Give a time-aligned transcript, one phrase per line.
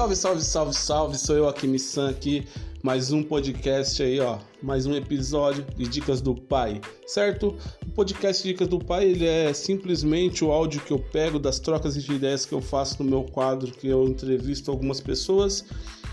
[0.00, 1.18] Salve, salve, salve, salve.
[1.18, 2.48] Sou eu aqui, Missan aqui.
[2.82, 4.38] Mais um podcast aí, ó.
[4.62, 7.54] Mais um episódio de Dicas do Pai, certo?
[7.86, 12.02] O podcast Dicas do Pai, ele é simplesmente o áudio que eu pego das trocas
[12.02, 15.66] de ideias que eu faço no meu quadro, que eu entrevisto algumas pessoas.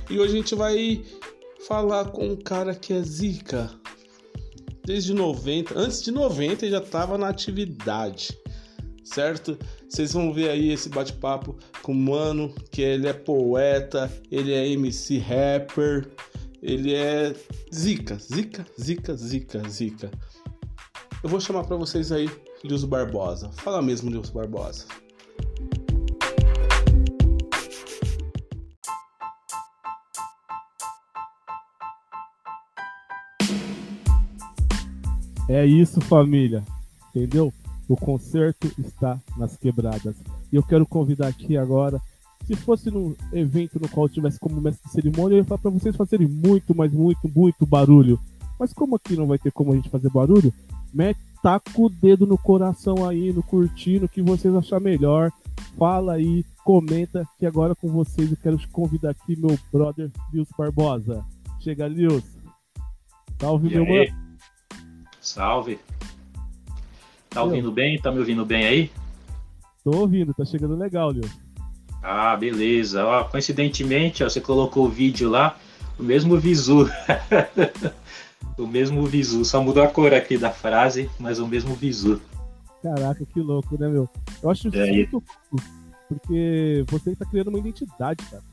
[0.10, 1.02] E hoje a gente vai
[1.66, 3.72] falar com um cara que é zica.
[4.86, 8.38] Desde 90, antes de 90 ele já estava na atividade
[9.08, 9.58] certo?
[9.90, 14.68] Vocês vão ver aí esse bate-papo com o mano, que ele é poeta, ele é
[14.68, 16.10] MC rapper,
[16.62, 17.34] ele é
[17.74, 20.12] zica, zica, zica, zica, zica.
[21.24, 22.30] Eu vou chamar para vocês aí
[22.64, 23.50] Lilson Barbosa.
[23.54, 24.86] Fala mesmo, Lilson Barbosa.
[35.50, 36.62] É isso, família.
[37.16, 37.54] Entendeu?
[37.88, 40.16] O concerto está nas quebradas.
[40.52, 42.02] E eu quero convidar aqui agora.
[42.46, 45.62] Se fosse num evento no qual eu tivesse como mestre de cerimônia, eu ia falar
[45.62, 48.20] para vocês fazerem muito, mas muito, muito barulho.
[48.60, 50.54] Mas como aqui não vai ter como a gente fazer barulho,
[50.94, 55.32] mete, taca o dedo no coração aí, no curtindo, que vocês achar melhor.
[55.78, 60.48] Fala aí, comenta, que agora com vocês eu quero te convidar aqui, meu brother Lius
[60.58, 61.24] Barbosa.
[61.60, 62.24] Chega, Lius.
[63.40, 64.12] Salve, e meu aí?
[64.12, 64.28] mano.
[65.22, 65.80] Salve.
[67.30, 68.00] Tá ouvindo bem?
[68.00, 68.92] Tá me ouvindo bem aí?
[69.84, 71.30] Tô ouvindo, tá chegando legal, Leo.
[72.02, 73.06] Ah, beleza.
[73.06, 75.58] Ó, coincidentemente, ó, você colocou o vídeo lá,
[75.98, 76.90] o mesmo visu.
[78.58, 82.22] o mesmo visu, só mudou a cor aqui da frase, mas o mesmo visu.
[82.82, 84.10] Caraca, que louco, né, meu?
[84.42, 85.68] Eu acho é, muito louco,
[86.08, 88.44] porque você tá criando uma identidade, cara.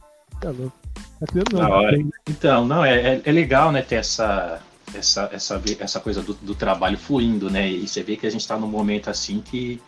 [0.40, 0.76] Tá louco.
[1.20, 1.70] Tá criando não.
[1.70, 1.98] hora.
[2.28, 4.60] Então, não, é, é, é legal, né, ter essa
[4.94, 7.68] essa, essa, essa coisa do, do trabalho fluindo, né?
[7.68, 9.80] E você vê que a gente está num momento assim que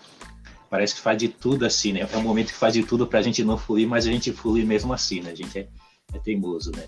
[0.69, 2.07] parece que faz de tudo assim, né?
[2.11, 4.33] É um momento que faz de tudo para a gente não fluir, mas a gente
[4.33, 5.31] flui mesmo assim, né?
[5.31, 5.69] A gente é,
[6.13, 6.85] é teimoso, né?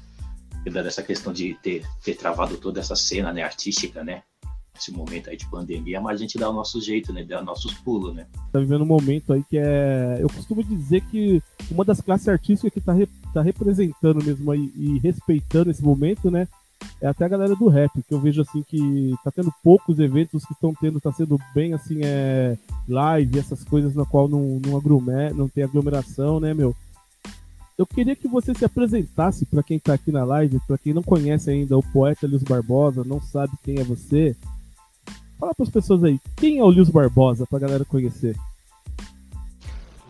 [0.71, 4.23] Dessa questão de ter, ter travado toda essa cena né, artística, né?
[4.77, 7.25] Esse momento aí de pandemia, mas a gente dá o nosso jeito, né?
[7.25, 8.27] Dá nossos pulos, né?
[8.53, 10.19] Tá vivendo um momento aí que é.
[10.21, 13.09] Eu costumo dizer que uma das classes artísticas que tá, re...
[13.33, 16.47] tá representando mesmo aí e respeitando esse momento, né?
[17.01, 20.45] É até a galera do rap, que eu vejo assim que tá tendo poucos eventos
[20.45, 22.57] que estão tendo, tá sendo bem assim, é
[22.89, 26.75] live, essas coisas na qual não, não, aglume, não tem aglomeração, né, meu?
[27.77, 31.03] Eu queria que você se apresentasse para quem tá aqui na live, para quem não
[31.03, 34.35] conhece ainda o poeta Lius Barbosa, não sabe quem é você.
[35.39, 38.37] Fala para as pessoas aí, quem é o Lius Barbosa, pra galera conhecer.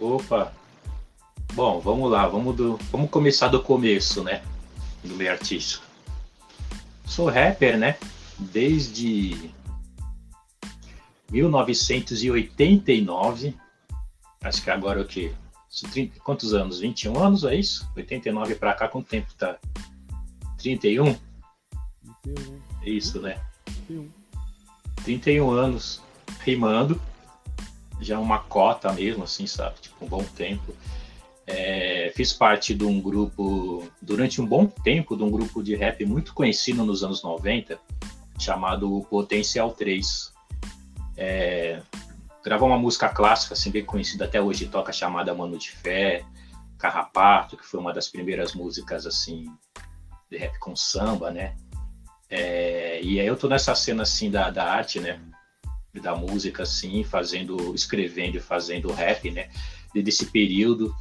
[0.01, 0.53] Opa!
[1.53, 4.41] Bom, vamos lá, vamos, do, vamos começar do começo, né?
[5.05, 5.88] Do meio artístico
[7.09, 7.97] sou rapper, né?
[8.39, 9.51] Desde
[11.31, 13.55] 1989.
[14.43, 15.33] Acho que agora é o quê?
[16.23, 16.81] Quantos anos?
[16.81, 17.87] 21 anos, é isso?
[17.97, 19.59] 89 para cá, quanto tempo tá?
[20.59, 21.17] 31?
[22.23, 22.61] 31.
[22.85, 23.41] Isso, né?
[23.87, 24.09] 31.
[25.05, 26.03] 31 anos
[26.41, 27.01] rimando.
[28.01, 29.81] Já uma cota mesmo, assim, sabe?
[29.81, 30.75] Tipo, um bom tempo.
[31.51, 36.05] É, fiz parte de um grupo, durante um bom tempo, de um grupo de rap
[36.05, 37.79] muito conhecido nos anos 90,
[38.39, 40.31] chamado Potencial 3.
[41.17, 41.81] É,
[42.45, 46.23] gravou uma música clássica, assim, bem conhecida até hoje, toca chamada Mano de Fé,
[46.77, 49.47] Carrapato, que foi uma das primeiras músicas, assim,
[50.31, 51.57] de rap com samba, né?
[52.29, 55.19] É, e aí eu tô nessa cena, assim, da, da arte, né?
[55.95, 59.49] Da música, assim, fazendo, escrevendo e fazendo rap, né?
[59.95, 60.95] Desde esse período,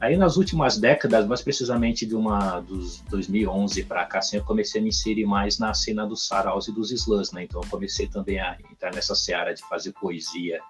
[0.00, 4.80] Aí nas últimas décadas, mais precisamente de uma dos 2011 para cá, assim, eu comecei
[4.80, 7.44] a me inserir mais na cena dos saraus e dos slams, né?
[7.44, 10.60] Então eu comecei também a entrar nessa seara de fazer poesia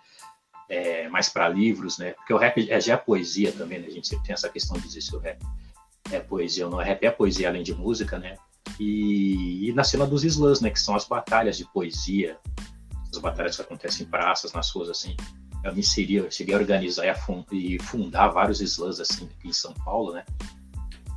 [0.69, 2.13] é, mais para livros, né?
[2.13, 3.87] Porque o rap é, já é poesia também, né?
[3.87, 5.39] A gente sempre tem essa questão de dizer se o rap
[6.11, 6.79] é poesia ou não.
[6.79, 8.37] O rap é poesia além de música, né?
[8.81, 10.71] E, e na cena dos slams, né?
[10.71, 12.39] Que são as batalhas de poesia,
[13.11, 15.17] as batalhas que acontecem em praças, nas ruas, assim
[15.73, 17.05] me inseri, eu cheguei a organizar
[17.53, 20.25] e fundar vários slams assim aqui em São Paulo, né?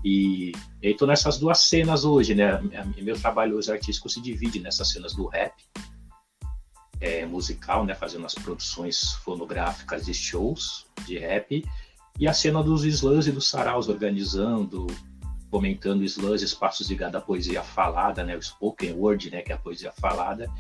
[0.04, 0.52] E
[0.98, 2.60] tô nessas duas cenas hoje, né?
[2.98, 5.54] Meu trabalho hoje artístico se divide nessas cenas do rap,
[7.00, 7.94] é, musical, né?
[7.94, 11.64] Fazendo as produções fonográficas de shows de rap,
[12.20, 14.88] e a cena dos slams e dos saraus, organizando,
[15.50, 18.36] comentando slams, espaços ligados à poesia falada, né?
[18.36, 19.42] O spoken word, né?
[19.42, 20.52] Que é a poesia falada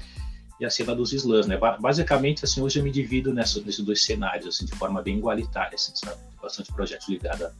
[0.61, 1.57] e a cena dos slams, né?
[1.79, 5.73] Basicamente, assim, hoje eu me divido nessa, nesses dois cenários, assim, de forma bem igualitária,
[5.73, 6.21] assim, sabe?
[6.39, 7.51] Bastante projetos ligados à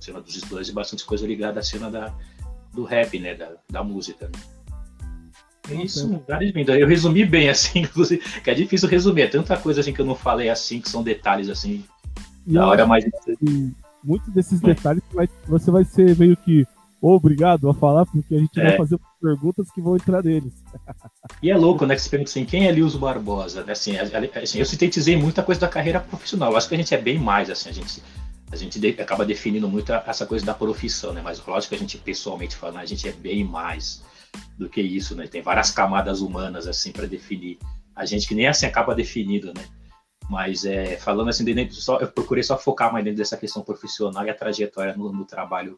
[0.00, 2.14] cena dos slams e bastante coisa ligada à cena da,
[2.72, 3.34] do rap, né?
[3.34, 4.40] Da, da música, né?
[5.70, 6.24] É isso,
[6.78, 10.06] eu resumi bem, assim, inclusive, que é difícil resumir, é tanta coisa assim que eu
[10.06, 11.84] não falei assim, que são detalhes assim,
[12.46, 13.04] da hora mais.
[14.02, 15.02] muitos desses detalhes
[15.46, 16.66] você vai ser meio que
[17.00, 18.64] obrigado a falar, porque a gente é.
[18.64, 20.52] vai fazer perguntas que vão entrar neles.
[21.42, 21.94] E é louco, né?
[21.94, 23.64] Que você pergunta assim, quem é Lilson Barbosa?
[23.70, 26.50] Assim, assim, eu sintetizei muita coisa da carreira profissional.
[26.50, 28.02] Eu acho que a gente é bem mais, assim, a gente,
[28.52, 31.22] a gente de, acaba definindo muito essa coisa da profissão, né?
[31.22, 34.02] Mas lógico que a gente, pessoalmente falando, a gente é bem mais
[34.58, 35.26] do que isso, né?
[35.26, 37.58] Tem várias camadas humanas, assim, para definir.
[37.96, 39.64] A gente que nem assim acaba definido, né?
[40.28, 44.24] Mas é, falando assim, dentro, só, eu procurei só focar mais dentro dessa questão profissional
[44.24, 45.76] e a trajetória no, no trabalho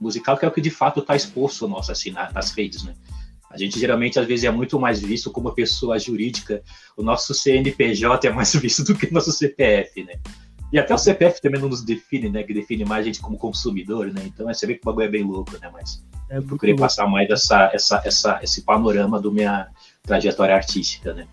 [0.00, 2.94] musical, que é o que de fato está exposto nosso, assim, na, nas redes, né?
[3.50, 6.60] A gente geralmente, às vezes, é muito mais visto como pessoa jurídica.
[6.96, 10.14] O nosso CNPJ é mais visto do que o nosso CPF, né?
[10.72, 12.42] E até o CPF também não nos define, né?
[12.42, 14.22] Que define mais a gente como consumidor, né?
[14.26, 15.70] Então você vê que o bagulho é bem louco, né?
[15.72, 19.68] Mas é eu queria passar mais essa, essa, essa, esse panorama do minha
[20.02, 21.28] trajetória artística, né?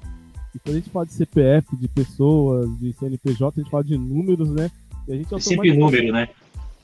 [0.53, 3.97] E quando a gente fala de CPF, de pessoas, de CNPJ, a gente fala de
[3.97, 4.69] números, né?
[5.07, 5.69] E a gente automaticamente...
[5.71, 6.29] Sempre número, né?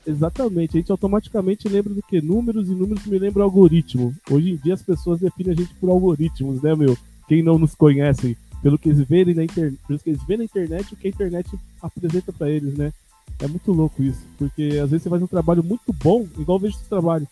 [0.08, 2.22] Exatamente, a gente automaticamente lembra do que?
[2.22, 4.14] Números e números me lembram algoritmo.
[4.30, 6.96] Hoje em dia as pessoas definem a gente por algoritmos, né, meu?
[7.28, 9.74] Quem não nos conhece, pelo que eles veem na, inter...
[9.86, 11.50] pelo que eles veem na internet, o que a internet
[11.82, 12.90] apresenta para eles, né?
[13.38, 16.62] É muito louco isso, porque às vezes você faz um trabalho muito bom, igual eu
[16.62, 17.28] vejo esse trabalho,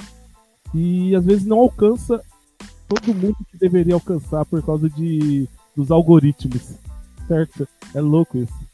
[0.75, 2.22] e às vezes não alcança
[2.87, 6.75] todo mundo que deveria alcançar por causa de dos algoritmos,
[7.26, 7.67] certo?
[7.94, 8.65] É louco isso.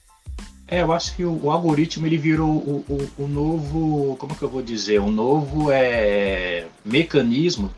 [0.72, 4.42] É, eu acho que o, o algoritmo ele virou o, o, o, novo, como que
[4.42, 7.70] eu vou dizer, um novo é, mecanismo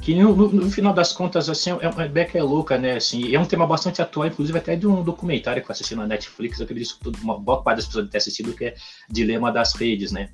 [0.00, 2.98] que no, no, no, final das contas assim é uma beca é louca, né?
[2.98, 6.06] Assim, é um tema bastante atual, inclusive até de um documentário que eu assisti na
[6.06, 8.74] Netflix, eu acredito que uma boa parte das pessoas ter assistido que é
[9.10, 10.30] Dilema das Redes, né?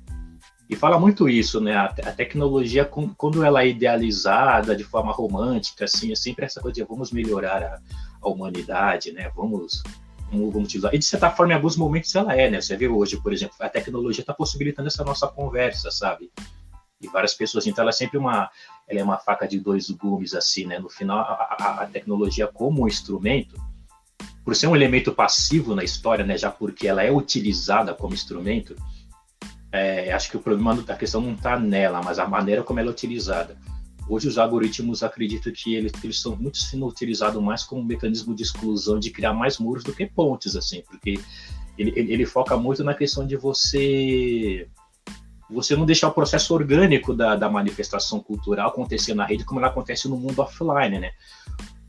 [0.69, 1.75] E fala muito isso, né?
[1.75, 2.85] A, a tecnologia,
[3.17, 7.63] quando ela é idealizada de forma romântica, assim, é sempre essa coisa de vamos melhorar
[7.63, 7.79] a,
[8.21, 9.31] a humanidade, né?
[9.35, 9.81] Vamos
[10.31, 10.93] vamos utilizar.
[10.93, 12.61] E de certa forma, em alguns momentos ela é, né?
[12.61, 16.31] Você vê hoje, por exemplo, a tecnologia está possibilitando essa nossa conversa, sabe?
[17.01, 18.49] E várias pessoas, então ela é sempre uma,
[18.87, 20.79] ela é uma faca de dois gumes, assim, né?
[20.79, 23.55] No final, a, a, tecnologia como um instrumento,
[24.43, 26.37] por ser um elemento passivo na história, né?
[26.37, 28.75] Já porque ela é utilizada como instrumento,
[29.71, 32.89] é, acho que o problema da questão não está nela, mas a maneira como ela
[32.89, 33.55] é utilizada.
[34.09, 38.33] Hoje os algoritmos acredito que eles, eles são muito sendo utilizados mais como um mecanismo
[38.33, 41.19] de exclusão, de criar mais muros do que pontes, assim, porque
[41.77, 44.67] ele, ele, ele foca muito na questão de você
[45.47, 49.69] você não deixar o processo orgânico da, da manifestação cultural acontecer na rede como ela
[49.69, 51.11] acontece no mundo offline, né?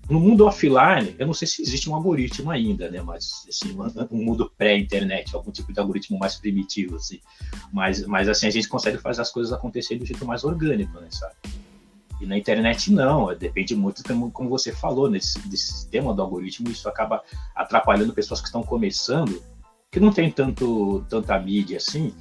[0.09, 3.03] No mundo offline, eu não sei se existe um algoritmo ainda, né?
[3.03, 3.77] Mas assim,
[4.11, 7.21] um mundo pré-internet, algum tipo de algoritmo mais primitivo, assim.
[7.73, 11.09] Mas, mas assim, a gente consegue fazer as coisas acontecerem do jeito mais orgânico, né?
[11.11, 11.35] Sabe?
[12.21, 14.03] E na internet não, depende muito
[14.33, 17.23] como, você falou nesse desse sistema do algoritmo, isso acaba
[17.55, 19.43] atrapalhando pessoas que estão começando,
[19.91, 22.15] que não tem tanto tanta mídia assim,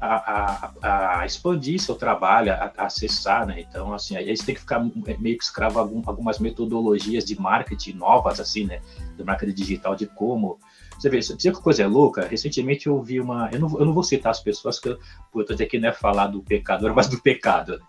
[0.00, 3.60] a, a, a expandir seu trabalho, a, a, acessar, né?
[3.60, 4.80] Então, assim, aí você tem que ficar
[5.18, 8.80] meio que escravo algum, algumas metodologias de marketing novas, assim, né?
[9.16, 10.58] Do marketing digital, de como
[11.00, 12.26] você vê, você que coisa é louca?
[12.26, 13.48] Recentemente eu vi uma.
[13.50, 14.94] Eu não, eu não vou citar as pessoas que.
[15.32, 17.78] Pô, eu tô aqui não é falar do pecador, mas do pecado.
[17.78, 17.84] Né?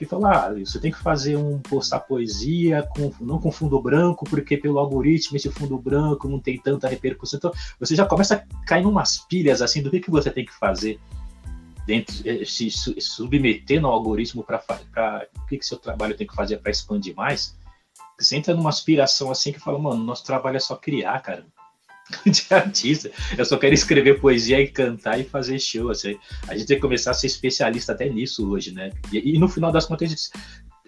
[0.00, 4.24] Que fala, ah, você tem que fazer um postar poesia com, não com fundo branco,
[4.24, 7.36] porque pelo algoritmo esse fundo branco não tem tanta repercussão.
[7.36, 10.54] Então, você já começa a cair umas pilhas assim do que, que você tem que
[10.54, 10.98] fazer
[11.86, 16.56] dentro, eh, se submeter no algoritmo para o que, que seu trabalho tem que fazer
[16.56, 17.54] para expandir mais.
[18.18, 21.44] Você entra numa aspiração assim que fala, mano, nosso trabalho é só criar, cara.
[22.26, 23.10] de artista.
[23.36, 25.90] Eu só quero escrever poesia e cantar e fazer show.
[25.90, 26.18] Assim.
[26.48, 28.90] A gente tem que começar a ser especialista até nisso hoje, né?
[29.12, 30.30] E, e no final das contas, gente,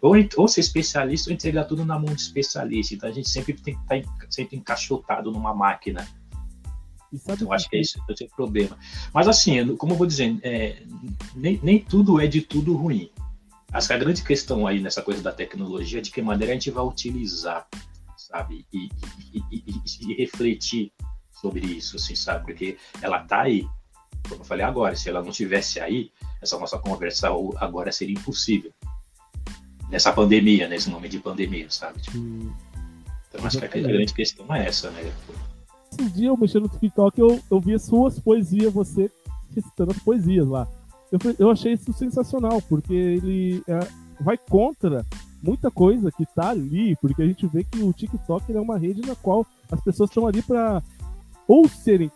[0.01, 2.95] ou, ou, ser especialista ou entregar tudo na mão de especialista.
[2.95, 6.07] Então a gente sempre tem que estar tá sempre encaixotado numa máquina.
[7.13, 8.77] Então acho que é isso é o problema.
[9.13, 10.83] Mas assim, como eu vou dizendo, é,
[11.35, 13.11] nem, nem tudo é de tudo ruim.
[13.71, 16.55] Acho que a grande questão aí nessa coisa da tecnologia é de que maneira a
[16.55, 17.67] gente vai utilizar,
[18.17, 18.67] sabe?
[18.73, 18.89] E,
[19.33, 20.93] e, e, e refletir
[21.43, 22.45] sobre isso, assim, sabe?
[22.47, 23.67] Porque ela tá aí.
[24.29, 28.73] Como eu falei agora, se ela não tivesse aí, essa nossa conversa agora seria impossível.
[29.91, 32.01] Nessa pandemia, nesse momento de pandemia, sabe?
[32.01, 32.19] Tipo,
[33.29, 35.13] então acho que a grande questão é essa, né?
[35.91, 39.11] Esses dias eu mexendo no TikTok, eu, eu vi as suas poesias, você
[39.55, 40.67] recitando as poesias lá.
[41.11, 43.81] Eu, eu achei isso sensacional, porque ele é,
[44.21, 45.05] vai contra
[45.43, 49.03] muita coisa que tá ali, porque a gente vê que o TikTok é uma rede
[49.03, 50.83] na qual as pessoas estão ali para
[51.47, 52.11] ou serem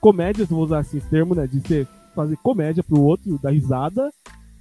[0.00, 1.46] comédias, vou usar esse termo, né?
[1.46, 4.12] De ser, fazer comédia pro outro, dar risada,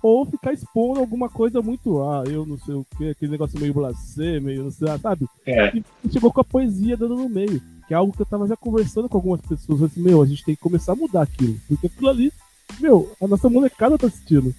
[0.02, 3.74] ou ficar expondo alguma coisa muito, ah, eu não sei o que, aquele negócio meio
[3.74, 5.28] blasé, meio não sei, sabe?
[5.46, 5.76] É.
[5.76, 8.56] E chegou com a poesia dando no meio, que é algo que eu tava já
[8.56, 11.88] conversando com algumas pessoas, assim, meu, a gente tem que começar a mudar aquilo, porque
[11.88, 12.32] aquilo ali
[12.80, 14.54] meu, a nossa molecada tá assistindo.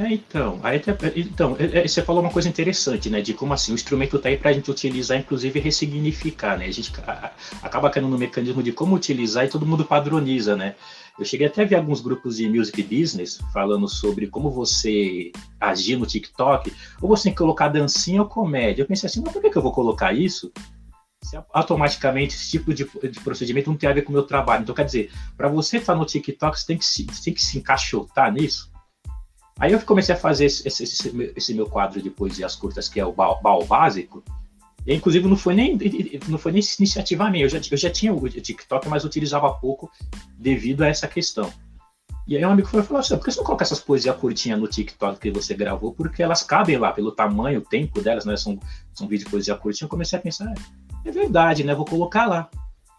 [0.00, 0.80] É, então, aí,
[1.14, 3.20] então é, é, você falou uma coisa interessante, né?
[3.20, 6.64] De como assim o instrumento tá aí para a gente utilizar, inclusive ressignificar, né?
[6.64, 6.90] A gente
[7.62, 10.74] acaba caindo no mecanismo de como utilizar e todo mundo padroniza, né?
[11.18, 15.98] Eu cheguei até a ver alguns grupos de music business falando sobre como você agir
[15.98, 18.80] no TikTok, ou você tem que colocar dancinha ou comédia.
[18.80, 20.50] Eu pensei assim, mas por que, eu vou colocar isso?
[21.22, 24.62] Se automaticamente esse tipo de, de, procedimento não tem a ver com o meu trabalho.
[24.62, 27.44] Então, quer dizer, para você estar tá no TikTok, você tem que se, tem que
[27.44, 28.69] se encaixotar nisso.
[29.60, 32.98] Aí eu comecei a fazer esse, esse, esse, esse meu quadro de poesias curtas, que
[32.98, 34.24] é o Baú Básico.
[34.86, 35.78] E, inclusive, não foi nem,
[36.26, 37.44] não foi nem iniciativa minha.
[37.44, 39.90] Eu já, eu já tinha o TikTok, mas utilizava pouco
[40.38, 41.52] devido a essa questão.
[42.26, 44.68] E aí um amigo falou assim, por que você não coloca essas poesias curtinhas no
[44.68, 45.92] TikTok que você gravou?
[45.92, 48.36] Porque elas cabem lá, pelo tamanho, o tempo delas, né?
[48.36, 48.58] São,
[48.94, 49.86] são vídeos de poesia curtinha.
[49.86, 50.54] Eu comecei a pensar,
[51.04, 51.74] é, é verdade, né?
[51.74, 52.48] Vou colocar lá.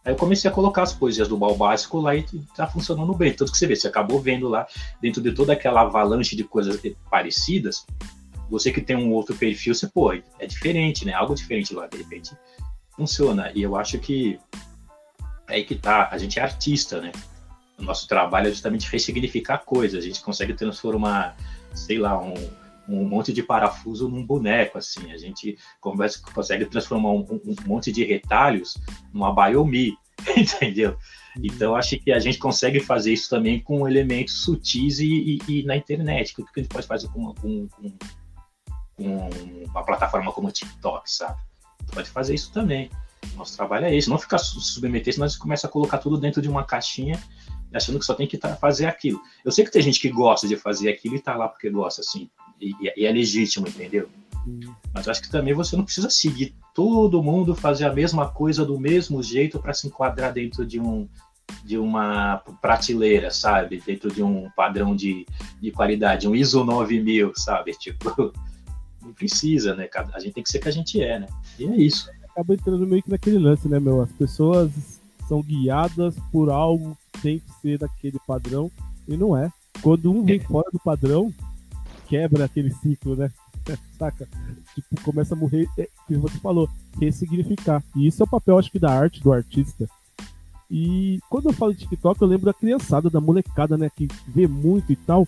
[0.03, 2.23] Aí eu comecei a colocar as poesias do mal básico lá e
[2.55, 3.33] tá funcionando bem.
[3.33, 4.65] Tanto que você vê, você acabou vendo lá,
[4.99, 7.85] dentro de toda aquela avalanche de coisas parecidas,
[8.49, 11.13] você que tem um outro perfil, você, pô, é diferente, né?
[11.13, 12.35] Algo diferente lá, de repente
[12.95, 13.51] funciona.
[13.55, 14.39] E eu acho que
[15.47, 17.11] é aí que tá, a gente é artista, né?
[17.77, 20.03] O nosso trabalho é justamente ressignificar coisas.
[20.03, 21.35] A gente consegue transformar,
[21.73, 22.33] sei lá, um,
[22.87, 25.11] um monte de parafuso num boneco, assim.
[25.11, 25.57] A gente
[26.33, 28.77] consegue transformar um, um monte de retalhos
[29.13, 29.97] numa Biomi,
[30.35, 30.97] entendeu?
[31.41, 35.63] Então, acho que a gente consegue fazer isso também com elementos sutis e, e, e
[35.63, 36.33] na internet.
[36.33, 37.97] O que a gente pode fazer com, com, com,
[38.97, 39.29] com
[39.65, 41.39] uma plataforma como o TikTok, sabe?
[41.93, 42.89] Pode fazer isso também.
[43.35, 44.09] Nosso trabalho é esse.
[44.09, 47.21] Não ficar submeter, senão a gente começa a colocar tudo dentro de uma caixinha
[47.73, 49.21] achando que só tem que tá, fazer aquilo.
[49.45, 52.01] Eu sei que tem gente que gosta de fazer aquilo e tá lá porque gosta,
[52.01, 52.29] assim,
[52.61, 54.07] e, e é legítimo, entendeu?
[54.93, 58.79] Mas acho que também você não precisa seguir todo mundo fazer a mesma coisa do
[58.79, 61.07] mesmo jeito para se enquadrar dentro de um
[61.65, 63.81] de uma prateleira, sabe?
[63.85, 65.25] Dentro de um padrão de,
[65.61, 67.73] de qualidade, um ISO 9000, sabe?
[67.73, 68.31] Tipo,
[69.03, 69.89] não precisa, né?
[70.13, 71.27] A gente tem que ser que a gente é, né?
[71.59, 72.09] E é isso.
[72.29, 74.01] Acaba entrando meio que naquele lance, né, meu?
[74.01, 74.71] As pessoas
[75.27, 78.71] são guiadas por algo que tem que ser daquele padrão
[79.07, 79.51] e não é.
[79.81, 81.33] Quando um vem fora do padrão,
[82.11, 83.31] quebra aquele ciclo, né?
[83.97, 84.27] Saca?
[84.75, 87.81] Tipo, começa a morrer, é, que você falou, ressignificar.
[87.95, 89.89] E isso é o papel, acho que, da arte, do artista.
[90.69, 94.45] E quando eu falo de TikTok, eu lembro da criançada, da molecada, né, que vê
[94.45, 95.25] muito e tal.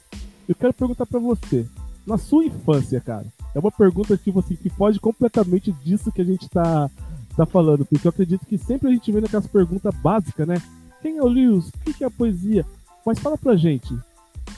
[0.48, 1.66] Eu quero perguntar para você,
[2.06, 6.26] na sua infância, cara, é uma pergunta tipo assim, que foge completamente disso que a
[6.26, 6.90] gente tá,
[7.36, 10.62] tá falando, porque eu acredito que sempre a gente vê naquelas perguntas básicas, né?
[11.02, 11.70] Quem é o Lewis?
[11.70, 12.66] O que é a poesia?
[13.06, 13.94] Mas fala pra gente,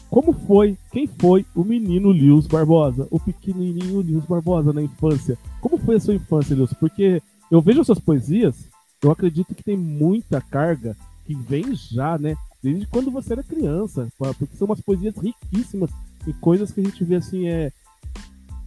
[0.10, 5.38] como foi, quem foi o menino Lewis Barbosa, o pequenininho Lewis Barbosa na infância?
[5.60, 6.74] Como foi a sua infância, Lewis?
[6.74, 8.70] Porque eu vejo suas poesias,
[9.02, 12.36] eu acredito que tem muita carga que vem já, né?
[12.62, 15.92] Desde quando você era criança, porque são umas poesias riquíssimas
[16.26, 17.72] e coisas que a gente vê assim, é.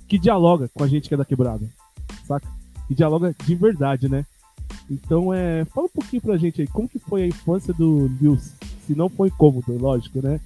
[0.06, 1.66] que dialoga com a gente que é da quebrada,
[2.24, 2.46] saca?
[2.86, 4.24] Que dialoga de verdade, né?
[4.90, 5.64] Então, é.
[5.64, 8.54] Fala um pouquinho pra gente aí, como que foi a infância do Lewis?
[8.86, 10.40] Se não foi cômodo, lógico, né?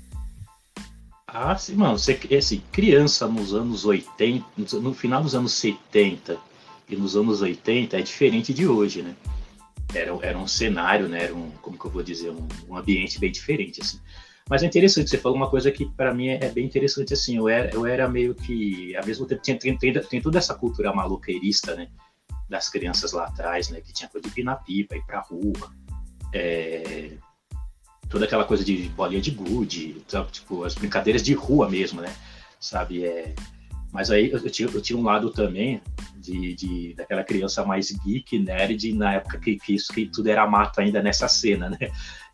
[1.35, 4.45] Ah, sim, mano, você, assim, criança nos anos 80,
[4.81, 6.37] no final dos anos 70
[6.87, 9.17] e nos anos 80 é diferente de hoje, né?
[9.95, 11.25] Era, era um cenário, né?
[11.25, 13.99] Era um, como que eu vou dizer, um, um ambiente bem diferente, assim.
[14.47, 17.39] Mas é interessante, você falou uma coisa que para mim é, é, bem interessante, assim,
[17.39, 20.93] eu era, eu era meio que, ao mesmo tempo, tinha, tem, tem, toda essa cultura
[20.95, 21.89] maluqueirista, né?
[22.47, 23.81] Das crianças lá atrás, né?
[23.81, 25.73] Que tinha coisa de pinar pipa, ir pra rua,
[26.35, 27.17] é,
[28.13, 29.97] toda aquela coisa de bolinha de gude,
[30.31, 32.15] tipo, as brincadeiras de rua mesmo, né?
[32.61, 33.07] Sabe?
[33.07, 33.35] É...
[33.91, 35.81] Mas aí eu, tinha, eu tinha um lado também
[36.17, 40.47] de, de, daquela criança mais geek, nerd, na época que, que, isso, que tudo era
[40.47, 41.79] mato ainda nessa cena, né?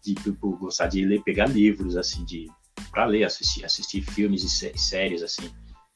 [0.04, 2.50] De tipo, gostar de ler, pegar livros, assim, de
[2.90, 5.50] para ler, assistir, assistir filmes e séries, assim,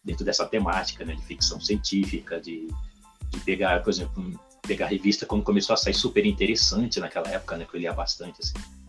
[0.05, 1.15] dentro dessa temática, né?
[1.15, 2.69] De ficção científica, de,
[3.31, 7.67] de pegar, por exemplo, pegar revista quando começou a sair super interessante naquela época, né?
[7.69, 8.82] Que eu lia bastante, assim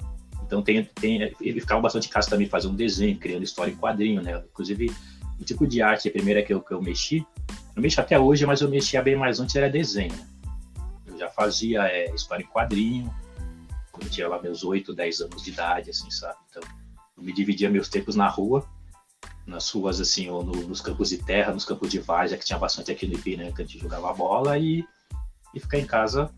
[0.53, 4.21] então tem, tem, ele ficava bastante em casa também fazendo desenho, criando história em quadrinho,
[4.21, 4.43] né?
[4.51, 4.93] Inclusive,
[5.39, 7.25] o tipo de arte, a primeira que eu, que eu mexi,
[7.75, 10.13] eu mexo até hoje, mas eu mexia bem mais antes, era desenho.
[11.07, 13.11] Eu já fazia é, história em quadrinho,
[13.91, 16.37] quando tinha lá meus 8, 10 anos de idade, assim, sabe?
[16.51, 16.61] Então,
[17.17, 18.63] eu me dividia meus tempos na rua,
[19.47, 22.59] nas ruas, assim, ou no, nos campos de terra, nos campos de várzea, que tinha
[22.59, 24.85] bastante aqui no Ipiranga, né, que a gente jogava bola, e,
[25.53, 26.31] e ficar em casa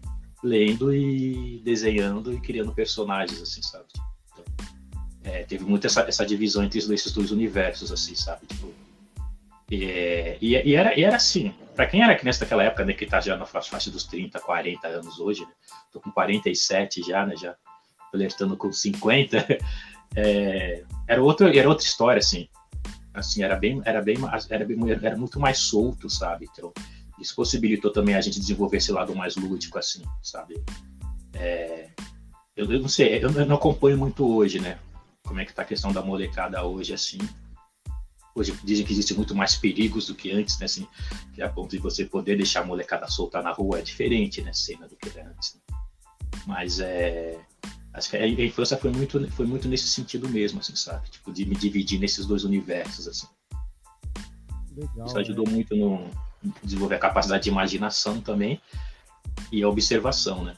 [0.45, 3.85] lendo e desenhando e criando personagens, assim, sabe?
[4.31, 4.45] Então,
[5.23, 8.45] é, teve muito essa, essa divisão entre esses dois universos, assim, sabe?
[8.45, 8.71] Tipo,
[9.71, 13.07] e, e, e, era, e era assim, para quem era criança naquela época, né, que
[13.07, 15.51] tá já na faixa dos 30, 40 anos hoje, né?
[15.91, 17.55] Tô com 47 já, né, já
[18.11, 19.37] flertando com 50,
[20.15, 22.47] é, era outra, era outra história, assim.
[23.15, 24.17] Assim, era bem, era bem,
[24.49, 26.47] era, bem, era muito mais solto, sabe?
[26.51, 26.71] Então,
[27.19, 30.63] isso possibilitou também a gente desenvolver esse lado mais lúdico, assim, sabe?
[31.33, 31.89] É,
[32.55, 34.79] eu, eu, não sei, eu não acompanho muito hoje, né?
[35.23, 37.17] Como é que tá a questão da molecada hoje, assim.
[38.35, 40.65] Hoje dizem que existe muito mais perigos do que antes, né?
[40.65, 40.87] Assim,
[41.33, 44.53] que a ponto de você poder deixar a molecada soltar na rua é diferente, né?
[44.53, 45.55] Cena do que era antes.
[45.55, 45.77] Né?
[46.45, 47.39] Mas é.
[47.93, 51.09] Acho que a infância foi muito, foi muito nesse sentido mesmo, assim, sabe?
[51.09, 53.27] Tipo, de me dividir nesses dois universos, assim.
[54.75, 55.53] Legal, Isso ajudou né?
[55.53, 56.09] muito no
[56.63, 58.59] desenvolver a capacidade de imaginação também
[59.51, 60.53] e a observação, né?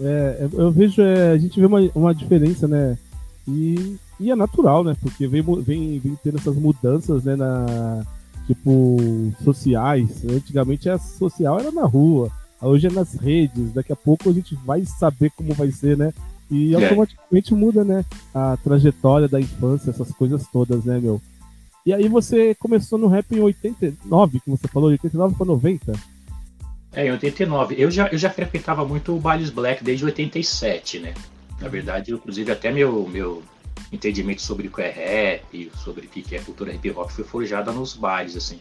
[0.00, 2.98] É, eu vejo, é, a gente vê uma, uma diferença, né?
[3.46, 4.96] E, e é natural, né?
[5.00, 7.36] Porque vem, vem, vem tendo essas mudanças, né?
[7.36, 8.04] Na,
[8.46, 8.96] tipo,
[9.42, 10.24] sociais.
[10.24, 13.72] Antigamente a social era na rua, hoje é nas redes.
[13.72, 16.12] Daqui a pouco a gente vai saber como vai ser, né?
[16.50, 16.82] E é.
[16.82, 18.04] automaticamente muda, né?
[18.34, 21.20] A trajetória da infância, essas coisas todas, né, meu?
[21.84, 25.92] E aí você começou no rap em 89, que você falou, 89 para 90?
[26.92, 27.74] É, em 89.
[27.78, 31.14] Eu já, eu já frequentava muito o Bailes Black desde 87, né?
[31.60, 33.42] Na verdade, inclusive até meu, meu
[33.92, 37.72] entendimento sobre o que é rap, sobre o que é cultura hip hop foi forjada
[37.72, 38.60] nos bailes, assim.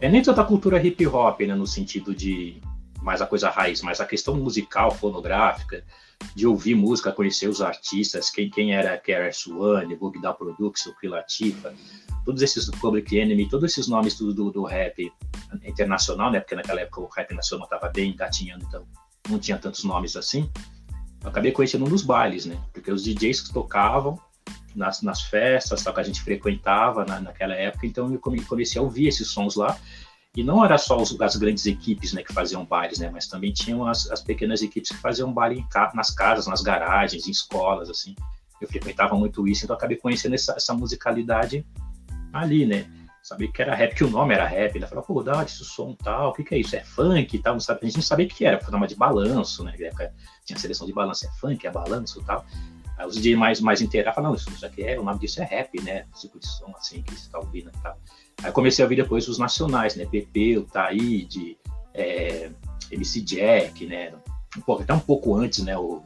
[0.00, 2.60] É nem tanta cultura hip hop, né, no sentido de
[3.00, 5.84] mais a coisa raiz, mas a questão musical, fonográfica,
[6.34, 11.74] de ouvir música, conhecer os artistas, quem, quem era KRS One, Bug da Production, Latifa,
[12.24, 15.12] todos esses Public Enemy, todos esses nomes do, do, do, rap
[15.64, 16.40] internacional, né?
[16.40, 18.86] Porque naquela época o rap nacional estava bem engatinhando, então
[19.28, 20.50] não tinha tantos nomes assim.
[21.22, 22.60] Eu acabei conhecendo um dos bailes, né?
[22.72, 24.18] Porque os DJs que tocavam
[24.74, 28.82] nas, nas festas, tal, que a gente frequentava na, naquela época, então eu comecei a
[28.82, 29.78] ouvir esses sons lá
[30.34, 33.52] e não era só os, as grandes equipes né, que faziam bailes, né, mas também
[33.52, 38.14] tinham as, as pequenas equipes que faziam baile nas casas, nas garagens, em escolas, assim.
[38.60, 41.66] Eu frequentava muito isso, então acabei conhecendo essa, essa musicalidade
[42.32, 42.86] ali, né?
[43.22, 44.74] Sabia que era rap, que o nome era rap.
[44.74, 46.74] Ele falou, pô, dá esse som tal, o que, que é isso?
[46.74, 47.52] É funk e tal?
[47.52, 49.74] Não sabe, a gente não sabia o que era, programa de balanço, né?
[50.44, 52.44] Tinha seleção de balanço, é funk, é balanço e tal.
[52.98, 55.44] Aí os dias mais, mais inteirados falaram, não, isso aqui é, o nome disso é
[55.44, 56.06] rap, né?
[56.18, 57.96] Tipo de som assim que você tá ouvindo e tal.
[58.42, 60.06] Aí comecei a ouvir depois os nacionais, né?
[60.06, 61.56] PP, o Taíde,
[61.94, 62.50] é,
[62.90, 64.12] MC Jack, né?
[64.66, 65.76] Pouco, até um pouco antes, né?
[65.76, 66.02] O,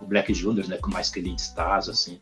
[0.00, 0.76] o Black Juniors, né?
[0.76, 1.34] Com mais que ele
[1.66, 2.18] assim.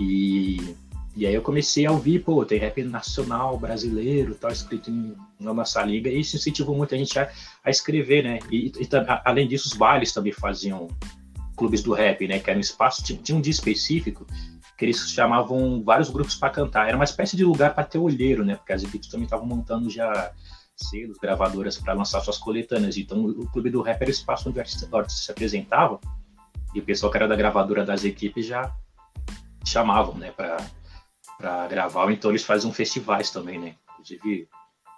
[0.00, 0.74] E,
[1.16, 5.52] e aí eu comecei a ouvir, pô, tem rap nacional, brasileiro, tal, escrito em, na
[5.52, 7.30] nossa liga, e isso incentivou muita gente a,
[7.64, 8.38] a escrever, né?
[8.50, 8.88] E, e,
[9.24, 10.88] além disso, os bailes também faziam
[11.56, 12.38] clubes do rap, né?
[12.38, 14.26] Que era um espaço, tinha, tinha um dia específico
[14.78, 16.86] que eles chamavam vários grupos para cantar.
[16.86, 18.54] Era uma espécie de lugar para ter olheiro, né?
[18.54, 20.32] Porque as equipes também estavam montando já
[20.76, 22.96] selos, gravadoras para lançar suas coletâneas.
[22.96, 25.98] Então, o Clube do Rap era o espaço onde o artista, o artista se apresentava
[26.72, 28.72] e o pessoal que era da gravadora das equipes já
[29.64, 32.12] chamavam, né, para gravar.
[32.12, 33.74] Então, eles faziam festivais também, né?
[33.94, 34.48] Inclusive,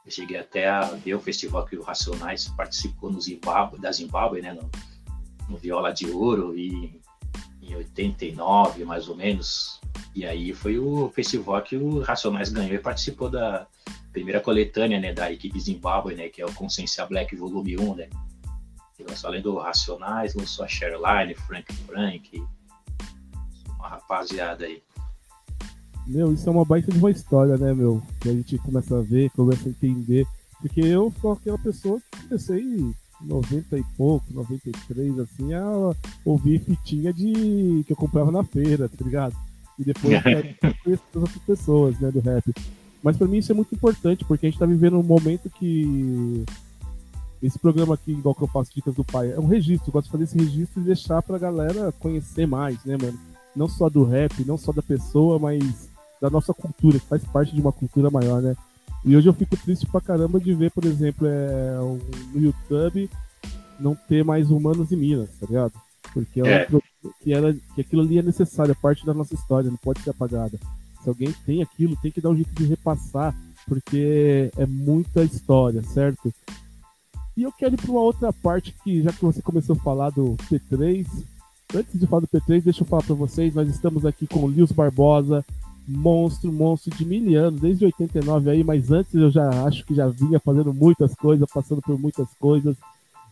[0.04, 4.42] eu cheguei até a ver o festival que o Racionais participou no Zimbábue, da Zimbábue,
[4.42, 4.52] né?
[4.52, 4.70] No,
[5.48, 6.99] no Viola de Ouro e
[7.70, 9.80] em 89, mais ou menos.
[10.14, 13.66] E aí foi o festival que o Racionais ganhou e participou da
[14.12, 18.08] primeira coletânea, né, da equipe Zimbabwe, né, que é o Consciência Black Volume 1, né.
[18.96, 22.44] Que lançou além do Racionais, lançou a Sherline, Frank Frank,
[23.78, 24.82] uma rapaziada aí.
[26.06, 28.02] Meu, isso é uma baita de uma história, né, meu?
[28.20, 30.26] Que a gente começa a ver, começa a entender.
[30.60, 37.12] Porque eu sou aquela pessoa que comecei 90 e pouco, 93, assim, a ouvir fitinha
[37.12, 39.34] de que eu comprava na feira, tá ligado?
[39.78, 40.14] E depois
[40.62, 42.52] eu conheço as outras pessoas, né, do rap.
[43.02, 46.44] Mas para mim isso é muito importante, porque a gente tá vivendo um momento que
[47.42, 49.88] esse programa aqui, igual que eu faço Dicas do Pai, é um registro.
[49.88, 53.18] Eu gosto de fazer esse registro e deixar pra galera conhecer mais, né, mano?
[53.56, 55.88] Não só do rap, não só da pessoa, mas
[56.20, 58.54] da nossa cultura, que faz parte de uma cultura maior, né?
[59.04, 61.76] E hoje eu fico triste pra caramba de ver, por exemplo, é,
[62.34, 63.08] no YouTube
[63.78, 65.72] não ter mais humanos em Minas, tá ligado?
[66.12, 66.68] Porque é, é.
[67.22, 70.10] que, era, que aquilo ali é necessário, é parte da nossa história, não pode ser
[70.10, 70.58] apagada.
[71.02, 73.34] Se alguém tem aquilo, tem que dar um jeito de repassar,
[73.66, 76.32] porque é muita história, certo?
[77.36, 80.10] E eu quero ir para uma outra parte que, já que você começou a falar
[80.10, 81.06] do P3,
[81.74, 84.48] antes de falar do P3, deixa eu falar para vocês, nós estamos aqui com o
[84.48, 85.44] Lios Barbosa,
[85.90, 90.06] monstro, monstro de mil anos, desde 89 aí, mas antes eu já acho que já
[90.06, 92.76] vinha fazendo muitas coisas, passando por muitas coisas.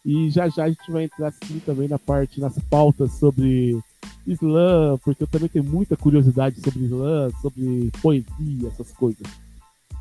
[0.04, 3.78] E já já a gente vai entrar sim também na parte, nas pautas sobre
[4.26, 9.26] Islã, porque eu também tenho muita curiosidade sobre Islã, sobre poesia, essas coisas.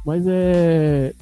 [0.06, 1.14] Mas é.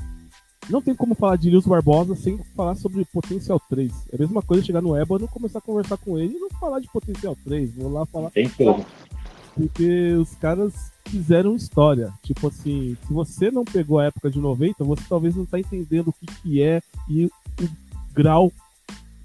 [0.69, 3.91] Não tem como falar de Nilson Barbosa sem falar sobre Potencial 3.
[4.11, 6.79] É a mesma coisa chegar no Ébano, começar a conversar com ele e não falar
[6.79, 7.75] de Potencial 3.
[7.75, 8.31] Vou lá falar.
[8.31, 8.83] Tem como.
[9.55, 12.13] Porque os caras fizeram história.
[12.21, 16.09] Tipo assim, se você não pegou a época de 90, você talvez não tá entendendo
[16.09, 17.31] o que, que é e o
[18.13, 18.51] grau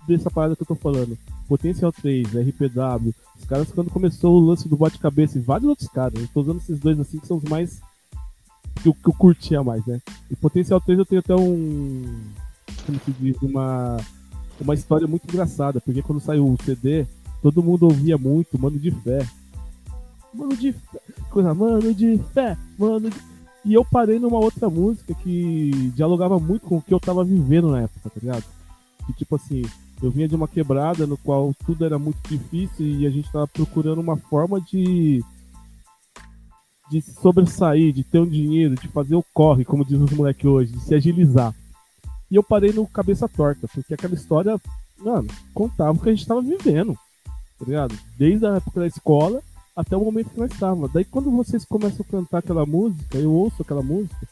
[0.06, 1.18] dessa parada que eu tô falando.
[1.48, 6.20] Potencial 3, RPW, os caras quando começou o lance do bate-cabeça e vários outros caras,
[6.20, 7.80] eu tô usando esses dois assim que são os mais
[8.80, 10.00] que eu, que eu curtia mais, né?
[10.30, 12.04] E Potencial 3 eu tenho até um
[12.86, 13.96] como se diz, uma
[14.60, 17.06] uma história muito engraçada, porque quando saiu o CD,
[17.42, 19.26] todo mundo ouvia muito Mano de Fé.
[20.32, 23.16] Mano de Fé, coisa, Mano de Fé, Mano de...
[23.64, 27.70] E eu parei numa outra música que dialogava muito com o que eu tava vivendo
[27.70, 28.44] na época, tá ligado?
[29.06, 29.62] Que tipo assim,
[30.02, 33.46] eu vinha de uma quebrada no qual tudo era muito difícil e a gente estava
[33.46, 35.22] procurando uma forma de
[36.90, 40.72] de sobressair, de ter um dinheiro, de fazer o corre, como diz os moleques hoje,
[40.72, 41.54] de se agilizar.
[42.28, 44.60] E eu parei no cabeça torta, porque aquela história,
[44.98, 47.96] mano, contava o que a gente estava vivendo, tá ligado?
[48.18, 49.40] Desde a época da escola
[49.74, 50.92] até o momento que nós estávamos.
[50.92, 54.28] Daí quando vocês começam a cantar aquela música, eu ouço aquela música,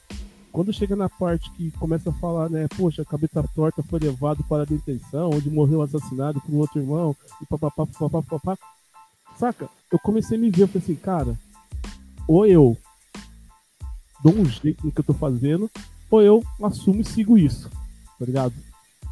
[0.50, 4.42] quando chega na parte que começa a falar, né, poxa, a cabeça torta foi levado
[4.44, 8.58] para a detenção, onde morreu assassinado por um outro irmão, e papapá, papapá, papapá.
[9.38, 9.68] Saca?
[9.92, 11.38] Eu comecei a me ver, eu falei assim, cara,
[12.26, 12.76] ou eu
[14.22, 15.70] dou um jeito no que eu tô fazendo,
[16.10, 17.70] ou eu assumo e sigo isso,
[18.18, 18.54] tá ligado?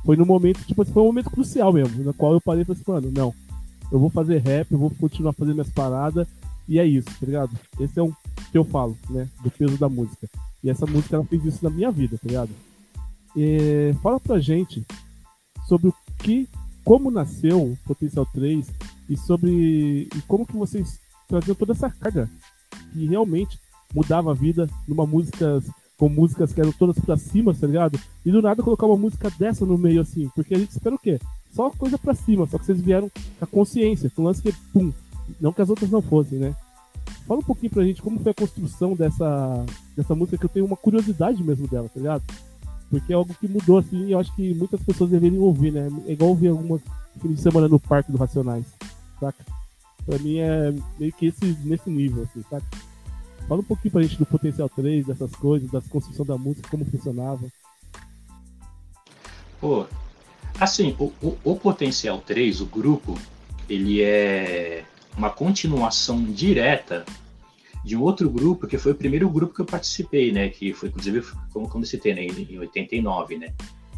[0.05, 2.81] Foi no momento, tipo foi um momento crucial mesmo, na qual eu parei e falei
[2.81, 3.35] assim, mano, não,
[3.91, 6.27] eu vou fazer rap, eu vou continuar fazendo minhas paradas,
[6.69, 7.51] e é isso, tá ligado?
[7.79, 8.13] Esse é um
[8.51, 10.29] que eu falo, né, do peso da música.
[10.63, 12.51] E essa música ela fez isso na minha vida, tá ligado?
[13.37, 14.85] E, fala pra gente
[15.69, 16.49] sobre o que,
[16.85, 18.67] como nasceu o Potencial 3
[19.09, 22.31] e sobre e como que vocês traziam toda essa carga
[22.93, 23.59] que realmente
[23.95, 25.63] mudava a vida numa música
[25.99, 27.99] com músicas que eram todas pra cima, tá ligado?
[28.25, 30.99] E do nada colocar uma música dessa no meio assim, porque a gente espera o
[30.99, 31.19] quê?
[31.57, 34.53] Só coisa pra cima, só que vocês vieram com a consciência, com um lance que
[34.75, 34.93] pum,
[35.41, 36.55] não que as outras não fossem, né?
[37.27, 39.65] Fala um pouquinho pra gente como foi a construção dessa,
[39.97, 42.23] dessa música, que eu tenho uma curiosidade mesmo dela, tá ligado?
[42.91, 45.89] Porque é algo que mudou, assim, e eu acho que muitas pessoas deveriam ouvir, né?
[46.07, 46.83] É igual ouvir algumas
[47.23, 48.67] fim de semana no Parque do Racionais,
[49.19, 49.43] saca?
[50.05, 52.67] Pra mim é meio que esse, nesse nível, assim, saca?
[53.49, 56.85] Fala um pouquinho pra gente do Potencial 3, dessas coisas, da construção da música, como
[56.85, 57.47] funcionava.
[59.59, 59.87] Pô,
[60.61, 63.19] assim, o, o, o Potencial 3, o grupo,
[63.69, 64.85] ele é
[65.17, 67.05] uma continuação direta
[67.85, 70.49] de um outro grupo, que foi o primeiro grupo que eu participei, né?
[70.49, 72.25] Que foi, inclusive, como, como eu citei, né?
[72.25, 73.55] Em 89, né?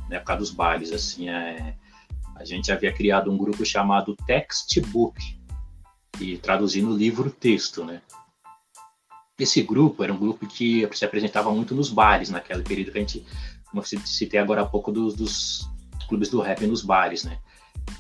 [0.09, 1.75] Na época dos bailes, assim, é...
[2.37, 5.39] a gente havia criado um grupo chamado Textbook,
[6.21, 8.03] e traduzindo o livro texto, né?
[9.39, 13.01] Esse grupo era um grupo que se apresentava muito nos bares, naquele período que a
[13.01, 13.25] gente,
[13.71, 15.71] como eu citei agora há pouco, dos, dos
[16.09, 17.39] clubes do rap nos bares, né?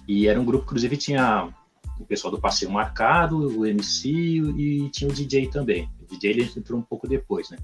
[0.07, 1.53] E era um grupo inclusive, tinha
[1.99, 5.88] o pessoal do passeio marcado, o MC e tinha o DJ também.
[6.01, 7.59] O DJ ele entrou um pouco depois, né?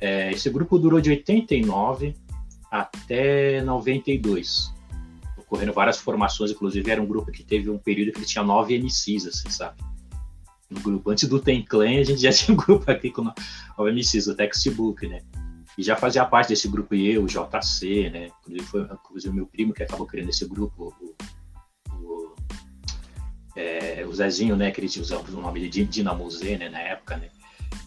[0.00, 2.14] É, esse grupo durou de 89
[2.70, 4.72] até 92.
[5.36, 9.26] Ocorrendo várias formações, inclusive era um grupo que teve um período que tinha nove MCs,
[9.26, 9.82] assim, sabe?
[10.70, 11.10] No grupo.
[11.10, 14.34] Antes do Tem Clan, a gente já tinha um grupo aqui com nove MCs, o
[14.34, 15.20] Textbook, né?
[15.78, 18.28] E já fazia parte desse grupo eu, o JC, né?
[18.40, 21.14] Inclusive foi inclusive, o meu primo que acabou criando esse grupo, o
[23.56, 27.28] é, o Zezinho, né, que ele usava o nome de Dinamuzê, né, na época, né.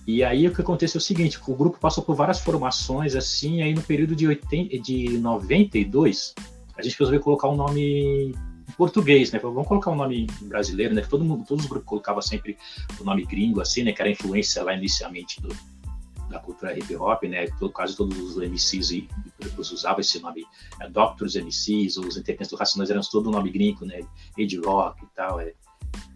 [0.05, 3.61] E aí o que aconteceu é o seguinte, o grupo passou por várias formações, assim,
[3.61, 6.35] aí no período de, 80, de 92,
[6.77, 8.33] a gente resolveu colocar um nome
[8.67, 12.21] em português, né, vamos colocar um nome brasileiro, né, todo mundo, todos os grupos colocavam
[12.21, 12.57] sempre
[12.99, 15.49] o nome gringo, assim, né, que era a influência lá inicialmente do,
[16.33, 17.47] da cultura hip hop, né?
[17.71, 19.07] Quase todos os MCs e
[19.57, 20.45] usavam esse nome,
[20.81, 24.01] é, Doctors MCs, os integrantes do Racionais eram todo nome gringo, né?
[24.37, 25.39] Ed Rock e tal.
[25.39, 25.53] É.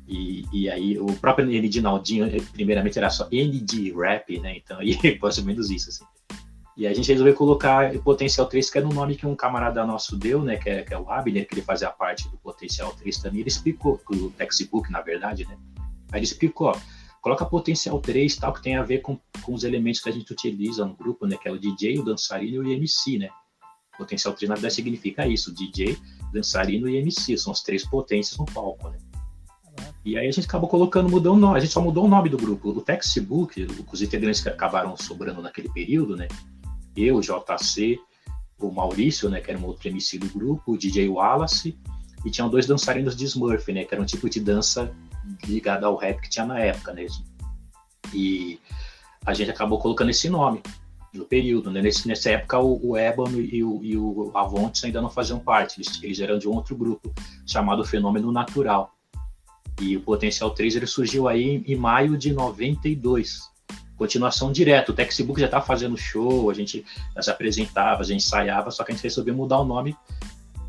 [0.08, 4.58] E, e aí o próprio ND Naldinho, eh, primeiramente era só ND Rap, né?
[4.58, 6.06] Então, e mais menos isso, assim.
[6.76, 10.16] E a gente resolveu colocar Potencial 3, que era um nome que um camarada nosso
[10.16, 10.58] deu, né?
[10.58, 13.42] Que é, que é o Abner, que ele fazia parte do Potencial 3 também.
[13.42, 15.58] Ele explicou, o textbook, na verdade, né?
[16.12, 16.76] Aí ele explicou, ó,
[17.28, 20.32] coloca Potencial 3, tal, que tem a ver com, com os elementos que a gente
[20.32, 21.36] utiliza no grupo, né?
[21.36, 23.30] Que é o DJ, o dançarino e o MC, né?
[23.98, 25.98] Potencial 3, na verdade, significa isso, DJ,
[26.32, 28.98] dançarino e MC, são as três potências no palco, né?
[30.06, 32.30] E aí a gente acabou colocando, mudou o nome, a gente só mudou o nome
[32.30, 32.70] do grupo.
[32.70, 36.30] O Textbook, os integrantes que acabaram sobrando naquele período, né?
[36.96, 38.00] Eu, o JC,
[38.58, 41.78] o Maurício, né, que era um outro MC do grupo, o DJ Wallace,
[42.26, 44.96] e tinham dois dançarinos de Smurf, né, que era um tipo de dança
[45.46, 47.06] ligada ao rap que tinha na época, né?
[48.14, 48.60] E
[49.26, 50.62] a gente acabou colocando esse nome
[51.14, 51.82] no período, né?
[51.82, 55.80] Nesse, nessa época o, o Ébano e o, e o Avontes ainda não faziam parte,
[55.80, 57.14] eles, eles eram de um outro grupo
[57.46, 58.94] chamado Fenômeno Natural.
[59.80, 63.42] E o Potencial 3 ele surgiu aí em, em maio de 92.
[63.96, 64.90] Continuação direto.
[64.90, 66.86] O Textbook já estava fazendo show, a gente
[67.20, 69.96] se apresentava, gente ensaiava, só que a gente resolveu mudar o nome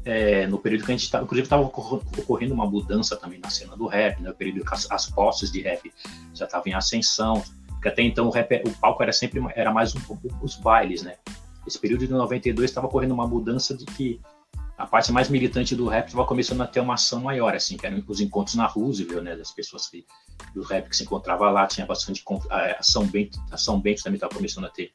[0.08, 1.24] é, no período que a gente estava.
[1.24, 4.30] Inclusive, estava ocorrendo uma mudança também na cena do rap, né?
[4.30, 5.92] no período que as, as posses de rap
[6.32, 7.44] já estavam em ascensão.
[7.68, 10.00] Porque até então o, rap, o palco era sempre era mais um,
[10.40, 11.16] os bailes, né?
[11.66, 14.18] Esse período de 92 estava ocorrendo uma mudança de que
[14.78, 17.84] a parte mais militante do rap estava começando a ter uma ação maior, assim, que
[17.84, 20.06] eram os encontros na Roosevelt, né, das pessoas que,
[20.54, 24.16] do rap que se encontrava lá, tinha bastante, a São Bento, a São Bento também
[24.16, 24.92] estava começando a ter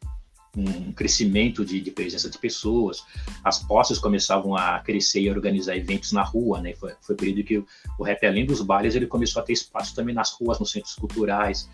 [0.55, 3.03] um crescimento de, de, presença de pessoas,
[3.43, 7.43] as posses começavam a crescer e organizar eventos na rua, né, foi, foi o período
[7.43, 10.59] que o, o rap, além dos bailes, ele começou a ter espaço também nas ruas,
[10.59, 11.69] nos centros culturais,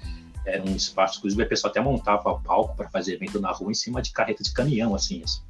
[0.45, 3.75] era um espaço, inclusive a pessoa até montava palco para fazer evento na rua em
[3.75, 5.41] cima de carreta de caminhão, assim, assim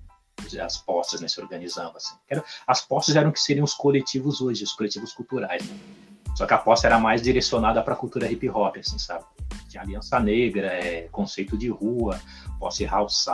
[0.61, 2.15] as postas né, se organizavam assim.
[2.65, 5.63] as postas eram que seriam os coletivos hoje, os coletivos culturais.
[5.65, 5.77] Né?
[6.35, 9.25] Só que a posta era mais direcionada para a cultura hip hop, assim, sabe?
[9.67, 12.19] Tinha Aliança Negra, é, conceito de rua,
[12.59, 13.25] posse house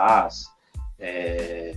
[0.99, 1.75] é,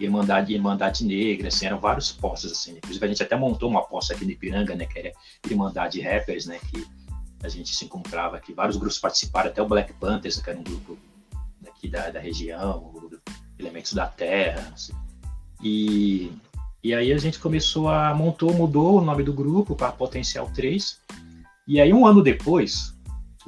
[0.00, 2.76] Irmandade, Irmandade Negra, assim, eram vários postos, assim.
[2.76, 5.12] Inclusive a gente até montou uma posta aqui no Ipiranga, né, que era
[5.44, 6.86] Irmandade Rappers, né, que
[7.42, 10.62] a gente se encontrava aqui, vários grupos participaram, até o Black Panthers, que era um
[10.62, 10.98] grupo
[11.90, 12.92] da, da região,
[13.58, 14.72] elementos da terra.
[14.74, 14.92] Assim.
[15.62, 16.32] E,
[16.82, 21.00] e aí a gente começou a montou, mudou o nome do grupo para Potencial 3.
[21.66, 22.97] E aí um ano depois,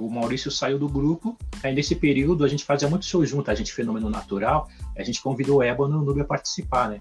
[0.01, 1.37] o Maurício saiu do grupo.
[1.63, 4.69] Aí nesse período a gente fazia muito show junto, a gente fenômeno natural.
[4.97, 7.01] A gente convidou o Ébano e o Nubio a participar, né?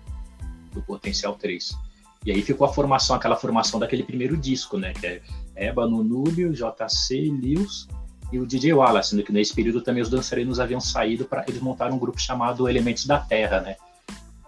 [0.74, 1.78] Do Potencial 3.
[2.26, 4.94] E aí ficou a formação, aquela formação daquele primeiro disco, né?
[4.94, 5.22] Que é
[5.56, 7.88] Ébano, Núbio, JC, Lewis
[8.32, 11.62] e o DJ Wallace, sendo que nesse período também os dançarinos haviam saído para eles
[11.62, 13.78] montaram um grupo chamado Elementos da Terra, né?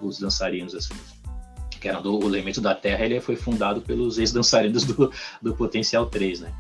[0.01, 0.93] Os dançarinos assim,
[1.79, 5.11] que eram do Elemento da Terra, ele foi fundado pelos ex-dançarinos do,
[5.41, 6.53] do Potencial 3, né?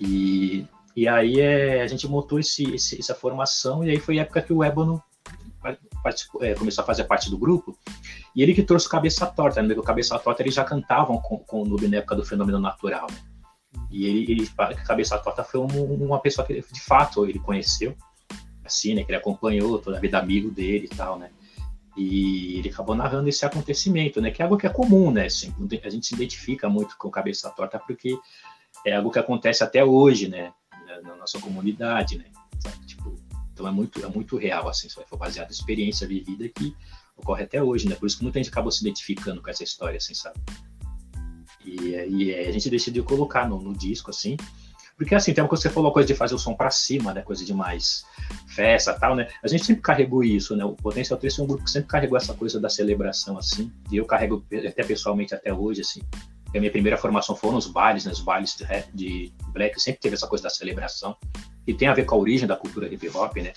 [0.00, 4.22] E, e aí é, a gente montou esse, esse, essa formação e aí foi a
[4.22, 5.02] época que o Ébano
[6.40, 7.76] é, começou a fazer parte do grupo
[8.34, 9.74] e ele que trouxe o Cabeça Torta, né?
[9.74, 13.06] O Cabeça Torta eles já cantavam com, com o Noob na época do Fenômeno Natural,
[13.10, 13.18] né?
[13.90, 14.50] E ele, ele
[14.86, 17.94] Cabeça Torta foi um, uma pessoa que, de fato, ele conheceu,
[18.64, 19.04] assim, né?
[19.04, 21.30] Que ele acompanhou toda a vida amigo dele e tal, né?
[21.96, 24.30] E ele acabou narrando esse acontecimento, né?
[24.30, 25.26] Que é algo que é comum, né?
[25.26, 28.18] Assim, a gente se identifica muito com Cabeça Torta porque
[28.86, 30.52] é algo que acontece até hoje, né?
[31.00, 32.24] Na nossa comunidade, né?
[32.86, 33.16] Tipo,
[33.52, 36.74] então é muito, é muito real, assim, for baseado em experiência vivida que
[37.16, 37.94] ocorre até hoje, né?
[37.94, 40.38] Por isso que muita gente acabou se identificando com essa história, assim, sabe?
[41.64, 44.36] E, e a gente decidiu colocar no, no, disco, assim.
[44.96, 47.14] Porque, assim, tem uma coisa que você falou, coisa de fazer o som para cima,
[47.14, 47.22] né?
[47.22, 48.04] Coisa de mais
[48.48, 49.28] festa tal, né?
[49.42, 50.64] A gente sempre carregou isso, né?
[50.64, 53.72] O Potencial 3 é um grupo que sempre carregou essa coisa da celebração, assim.
[53.90, 56.00] E eu carrego até pessoalmente até hoje, assim.
[56.58, 58.12] A minha primeira formação foram os bailes, né?
[58.12, 61.16] Os bailes de, de black sempre teve essa coisa da celebração.
[61.66, 63.52] E tem a ver com a origem da cultura hip hop, né?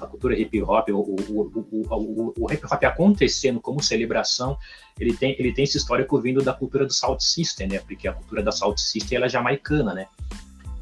[0.00, 4.58] A cultura hip hop, o, o, o, o, o hip hop acontecendo como celebração,
[4.98, 7.78] ele tem, ele tem esse histórico vindo da cultura do South System, né?
[7.78, 10.06] Porque a cultura da South System ela é jamaicana, né?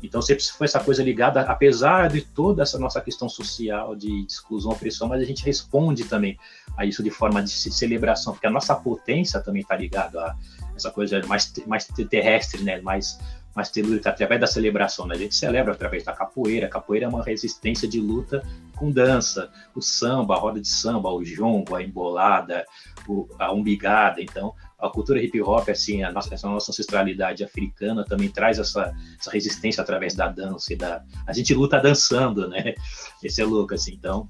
[0.02, 4.72] Então sempre foi essa coisa ligada, apesar de toda essa nossa questão social de exclusão,
[4.72, 6.36] opressão, mas a gente responde também
[6.76, 10.36] a isso de forma de celebração, porque a nossa potência também está ligada a
[10.76, 12.80] essa coisa mais, mais terrestre, né?
[12.80, 13.18] Mais
[13.54, 15.06] mais telúrica através da celebração.
[15.06, 15.14] Né?
[15.14, 16.66] A gente celebra através da capoeira.
[16.66, 18.42] A capoeira é uma resistência de luta
[18.76, 19.50] com dança.
[19.74, 22.64] O samba, a roda de samba, o jongo, a embolada,
[23.06, 24.22] o, a umbigada.
[24.22, 28.92] Então, a cultura hip hop, assim, a nossa, essa nossa ancestralidade africana também traz essa,
[29.20, 30.74] essa resistência através da dança.
[30.76, 31.04] Da...
[31.26, 32.74] A gente luta dançando, né?
[33.22, 33.92] Esse é louco, assim.
[33.92, 34.28] Então,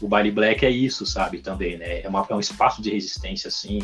[0.00, 1.40] o baile black é isso, sabe?
[1.40, 2.02] Também, né?
[2.02, 3.80] É, uma, é um espaço de resistência, assim,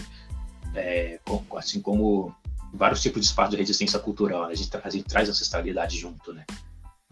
[0.76, 1.20] é,
[1.56, 2.34] assim como
[2.72, 4.46] vários tipos de espaço de resistência cultural.
[4.46, 4.52] Né?
[4.52, 6.44] A, gente, a gente traz ancestralidade junto, né?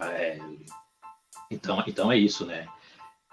[0.01, 0.39] É,
[1.51, 2.67] então, então é isso, né?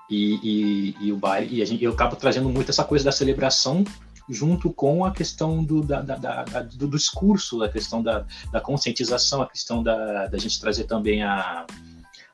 [0.10, 3.12] E, e, e o baile, e a gente, eu acabo trazendo muito essa coisa da
[3.12, 3.84] celebração
[4.30, 8.26] junto com a questão do, da, da, da, do, discurso, a questão da,
[8.62, 11.66] conscientização, a questão da gente trazer também a,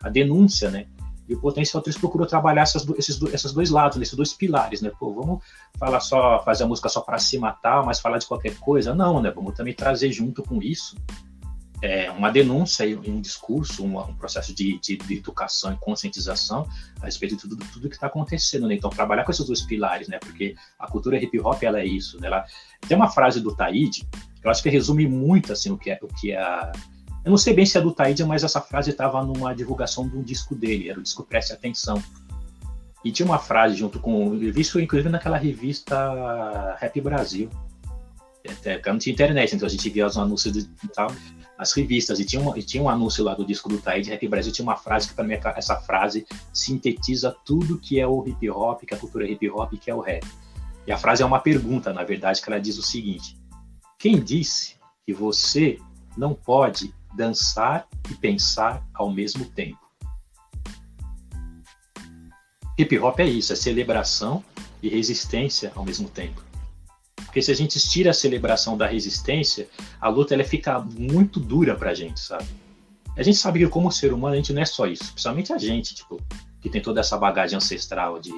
[0.01, 0.88] a denúncia, né?
[1.27, 4.91] E o Potencial 3 procurou trabalhar essas, esses, esses dois lados, esses dois pilares, né?
[4.97, 5.43] Pô, vamos
[5.77, 8.95] falar só, fazer a música só para cima tal, mas falar de qualquer coisa?
[8.95, 9.31] Não, né?
[9.31, 10.95] Vamos também trazer junto com isso
[11.81, 16.67] é, uma denúncia e um discurso, um, um processo de, de, de, educação e conscientização
[16.99, 18.75] a respeito de tudo, tudo que está acontecendo, né?
[18.75, 20.17] Então, trabalhar com esses dois pilares, né?
[20.19, 22.27] Porque a cultura hip hop, ela é isso, né?
[22.27, 22.45] Ela,
[22.87, 24.07] tem uma frase do Taíde,
[24.41, 26.71] que eu acho que resume muito, assim, o que é, o que é a
[27.27, 30.15] eu não sei bem se é do Taíde, mas essa frase estava numa divulgação de
[30.15, 32.01] um disco dele, era o disco Preste Atenção.
[33.03, 34.33] E tinha uma frase junto com.
[34.35, 37.49] Isso inclusive naquela revista Rap Brasil.
[38.49, 41.11] Até porque não tinha internet, então a gente via os anúncios e tal,
[41.57, 42.17] as revistas.
[42.21, 44.63] E tinha, uma, e tinha um anúncio lá do disco do Taíde Rap Brasil, tinha
[44.63, 48.93] uma frase que para mim essa frase sintetiza tudo que é o hip hop, que
[48.93, 50.25] é a cultura hip hop, que é o rap.
[50.87, 53.37] E a frase é uma pergunta, na verdade, que ela diz o seguinte:
[53.99, 55.77] Quem disse que você
[56.17, 59.79] não pode dançar e pensar ao mesmo tempo?
[62.77, 64.43] Hip hop é isso, é celebração
[64.81, 66.43] e resistência ao mesmo tempo.
[67.15, 69.67] Porque se a gente tira a celebração da resistência,
[69.99, 72.47] a luta ela fica muito dura pra gente, sabe?
[73.17, 75.57] A gente sabe que como ser humano a gente não é só isso, principalmente a
[75.57, 76.21] gente, tipo,
[76.61, 78.31] que tem toda essa bagagem ancestral de,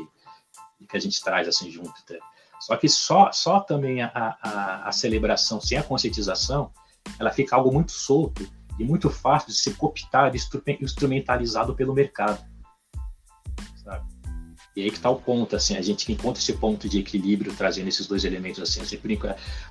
[0.79, 1.93] de que a gente traz assim junto.
[2.05, 2.15] Tá?
[2.61, 6.71] Só que só, só também a, a, a celebração sem a conscientização,
[7.19, 8.47] ela fica algo muito solto
[8.79, 10.35] e muito fácil de ser cooptado,
[10.81, 12.43] instrumentalizado pelo mercado.
[13.83, 14.07] Sabe?
[14.75, 17.53] E aí que está o ponto, assim, a gente que encontra esse ponto de equilíbrio
[17.53, 19.19] trazendo esses dois elementos, assim, sempre,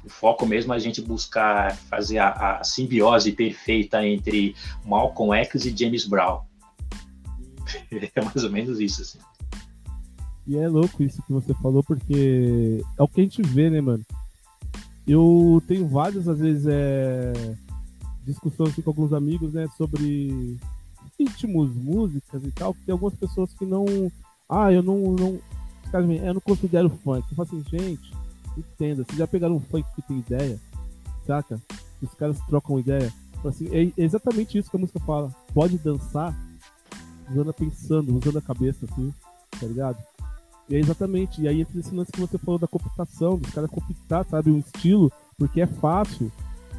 [0.05, 5.65] o foco mesmo é a gente buscar fazer a, a simbiose perfeita entre Malcolm X
[5.65, 6.43] e James Brown.
[8.15, 9.19] É mais ou menos isso, assim.
[10.47, 13.83] E é louco isso que você falou, porque é o que a gente vê, né,
[13.83, 14.03] mano?
[15.07, 17.33] Eu tenho várias, às vezes, é...
[18.29, 20.57] discussões assim, com alguns amigos, né, sobre
[21.19, 23.87] ritmos, músicas e tal, que tem algumas pessoas que não.
[24.49, 25.13] Ah, eu não.
[25.13, 25.41] não...
[25.91, 27.27] Eu não considero funk.
[27.31, 28.13] Eu falo assim, gente,
[28.59, 30.61] entenda, vocês já pegaram um funk que tem ideia,
[31.27, 31.59] saca?
[32.03, 33.11] Os caras trocam ideia.
[33.43, 35.35] Assim, é exatamente isso que a música fala.
[35.55, 36.37] Pode dançar
[37.31, 39.15] usando pensando, usando a cabeça, assim,
[39.59, 39.97] tá ligado?
[40.69, 43.71] E é exatamente, e aí entra esse lance que você falou da computação, dos caras
[43.71, 46.31] copiar, sabe, um estilo, porque é fácil,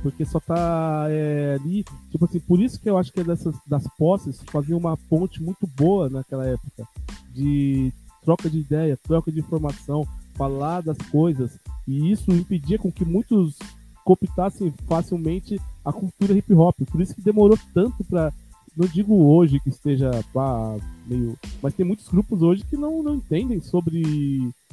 [0.01, 3.55] porque só tá é, ali, tipo assim, por isso que eu acho que é dessas,
[3.67, 6.87] das posses fazia uma ponte muito boa naquela época,
[7.33, 11.57] de troca de ideia, troca de informação, falar das coisas,
[11.87, 13.57] e isso impedia com que muitos
[14.05, 18.31] cooptassem facilmente a cultura hip hop, por isso que demorou tanto para
[18.79, 21.37] não digo hoje que esteja pá, meio.
[21.61, 24.01] Mas tem muitos grupos hoje que não, não entendem sobre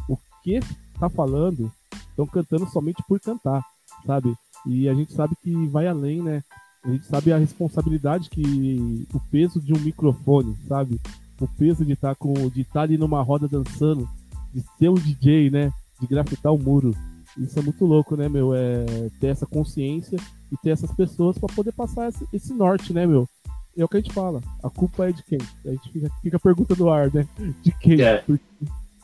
[0.08, 0.60] o que
[1.00, 1.72] tá falando.
[2.10, 3.64] Estão cantando somente por cantar,
[4.06, 4.32] sabe?
[4.66, 6.42] E a gente sabe que vai além, né?
[6.84, 9.06] A gente sabe a responsabilidade que.
[9.12, 11.00] o peso de um microfone, sabe?
[11.40, 12.34] O peso de estar tá com.
[12.48, 14.08] de estar tá ali numa roda dançando,
[14.52, 15.72] de ser um DJ, né?
[16.00, 16.94] De grafitar o muro.
[17.38, 18.54] Isso é muito louco, né, meu?
[18.54, 20.18] É ter essa consciência
[20.50, 23.28] e ter essas pessoas para poder passar esse, esse norte, né, meu?
[23.76, 24.40] é o que a gente fala.
[24.62, 25.38] A culpa é de quem?
[25.64, 27.26] A gente fica, fica a pergunta no ar, né?
[27.62, 28.00] De quem?
[28.00, 28.18] É.
[28.18, 28.44] Porque,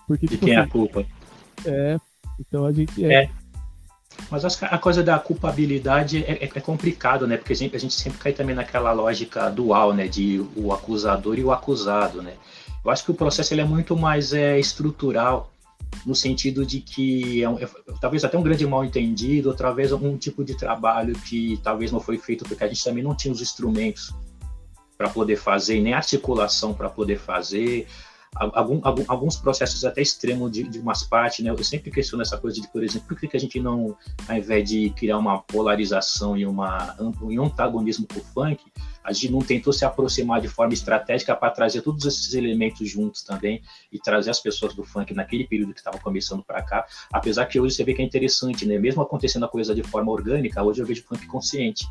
[0.07, 1.05] porque, de tipo, quem é a culpa?
[1.65, 1.99] É,
[2.41, 3.25] então a gente é.
[3.25, 3.31] é.
[4.31, 7.37] Mas acho que a coisa da culpabilidade é, é, é, complicado, né?
[7.37, 10.09] Porque a gente, a gente sempre cai também naquela lógica dual, né?
[10.09, 12.35] De o acusador e o acusado, né?
[12.85, 15.53] Eu acho que o processo ele é muito mais é, estrutural
[16.07, 17.69] no sentido de que é, um, é
[18.01, 22.01] talvez até um grande mal entendido, ou talvez um tipo de trabalho que talvez não
[22.01, 24.15] foi feito porque a gente também não tinha os instrumentos
[24.97, 27.87] para poder fazer, nem articulação para poder fazer.
[28.35, 31.51] Algum, algum, alguns processos até extremos de, de umas partes, né?
[31.51, 33.95] Eu sempre questiono essa coisa de, por exemplo, por que, que a gente não,
[34.27, 38.65] ao invés de criar uma polarização e uma, um antagonismo com o funk,
[39.05, 43.23] a gente não tentou se aproximar de forma estratégica para trazer todos esses elementos juntos
[43.23, 46.87] também e trazer as pessoas do funk naquele período que estava começando para cá.
[47.13, 48.79] Apesar que hoje você vê que é interessante, né?
[48.79, 51.85] Mesmo acontecendo a coisa de forma orgânica, hoje eu vejo funk consciente.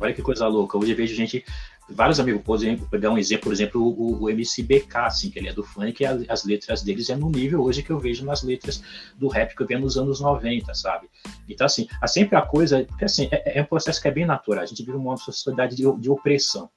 [0.00, 0.76] Olha que coisa louca.
[0.76, 1.44] Hoje eu vejo gente
[1.88, 5.48] vários amigos, por exemplo, pegar um exemplo, por exemplo, o, o MCBK, assim, que ele
[5.48, 8.24] é do funk, e as, as letras deles é no nível hoje que eu vejo
[8.24, 8.82] nas letras
[9.16, 11.08] do rap que eu venho nos anos 90, sabe?
[11.48, 14.26] Então, assim, há sempre a coisa, porque assim, é, é um processo que é bem
[14.26, 16.68] natural, a gente vive uma sociedade de, de opressão.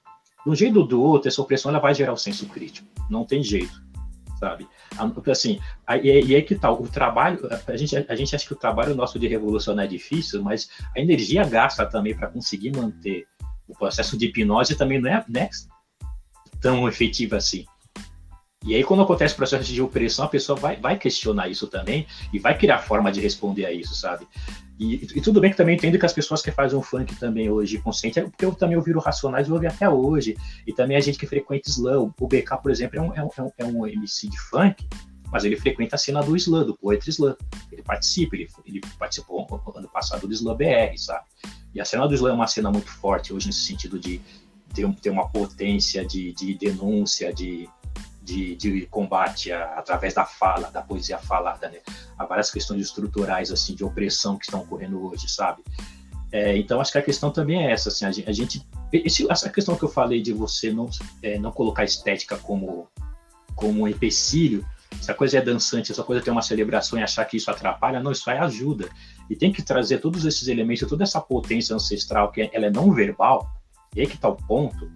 [0.46, 3.26] De um jeito ou do outro, essa opressão ela vai gerar o senso crítico, não
[3.26, 3.82] tem jeito,
[4.40, 4.68] sabe?
[5.30, 5.60] Assim,
[6.02, 8.96] e aí que tal, tá, o trabalho, a gente, a gente acha que o trabalho
[8.96, 13.28] nosso de revolucionar é difícil, mas a energia gasta também para conseguir manter
[13.72, 15.50] o processo de hipnose também não é né,
[16.60, 17.66] tão efetivo assim.
[18.64, 22.06] E aí, quando acontece o processo de opressão, a pessoa vai, vai questionar isso também
[22.32, 24.28] e vai criar forma de responder a isso, sabe?
[24.80, 27.50] E, e, tudo bem que também entendo que as pessoas que fazem o funk também
[27.50, 30.38] hoje consciente, é porque eu também ouvi o Racionais e ouvi até hoje.
[30.66, 32.14] E também a gente que frequenta slam.
[32.20, 34.88] O BK, por exemplo, é um, é um, é um MC de funk,
[35.32, 37.36] mas ele frequenta a cena do slam, do poetry slam.
[37.72, 41.26] Ele participa, ele, ele participou ano passado do slam BR, sabe?
[41.74, 44.22] E a cena do slam é uma cena muito forte hoje nesse sentido de
[44.74, 47.70] ter, ter uma potência de, de denúncia, de,
[48.22, 51.80] de, de combate a, através da fala, da poesia falada, né?
[52.18, 55.64] Há várias questões estruturais, assim, de opressão que estão ocorrendo hoje, sabe?
[56.32, 58.30] É, então, acho que a questão também é essa, assim, a gente...
[58.30, 60.90] A gente esse, essa questão que eu falei de você não,
[61.24, 62.90] é, não colocar estética como,
[63.56, 64.66] como um empecilho,
[65.00, 67.50] se a coisa é dançante, se a coisa tem uma celebração e achar que isso
[67.50, 68.90] atrapalha, não, isso aí ajuda.
[69.30, 72.92] e tem que trazer todos esses elementos, toda essa potência ancestral que ela é não
[72.92, 73.50] verbal,
[73.96, 74.92] e aí que está o ponto,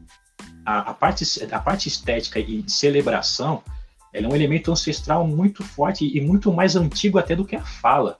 [0.66, 3.64] a, a, parte, a parte estética e de celebração,
[4.14, 7.64] ela é um elemento ancestral muito forte e muito mais antigo até do que a
[7.64, 8.18] fala,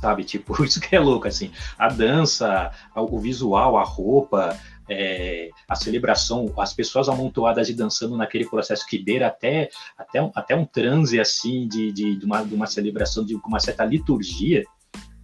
[0.00, 0.24] sabe?
[0.24, 6.52] Tipo, isso que é louco, assim, a dança, o visual, a roupa, é, a celebração,
[6.58, 11.68] as pessoas amontoadas e dançando naquele processo que beira até, até, até um transe assim
[11.68, 14.64] de, de, de, uma, de uma celebração de uma certa liturgia.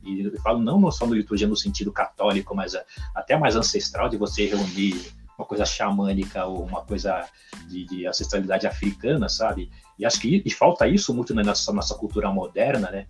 [0.02, 2.76] E eu falo não só no liturgia no sentido católico, mas
[3.14, 7.24] até mais ancestral de você reunir uma coisa xamânica ou uma coisa
[7.68, 9.70] de, de ancestralidade africana, sabe?
[9.98, 13.06] E acho que e falta isso muito na nossa, nossa cultura moderna, né?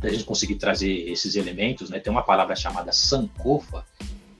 [0.00, 2.00] a gente conseguir trazer esses elementos, né?
[2.00, 3.84] Tem uma palavra chamada sankofa,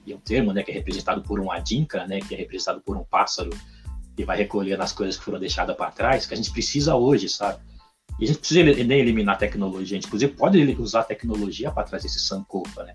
[0.07, 2.81] e é um termo, né, que é representado por um adinka, né, que é representado
[2.81, 3.51] por um pássaro
[4.17, 7.29] que vai recolhendo as coisas que foram deixadas para trás, que a gente precisa hoje,
[7.29, 7.61] sabe?
[8.19, 11.71] E a gente precisa nem eliminar a tecnologia, a gente inclusive pode usar a tecnologia
[11.71, 12.95] para trazer esse sankofa, né?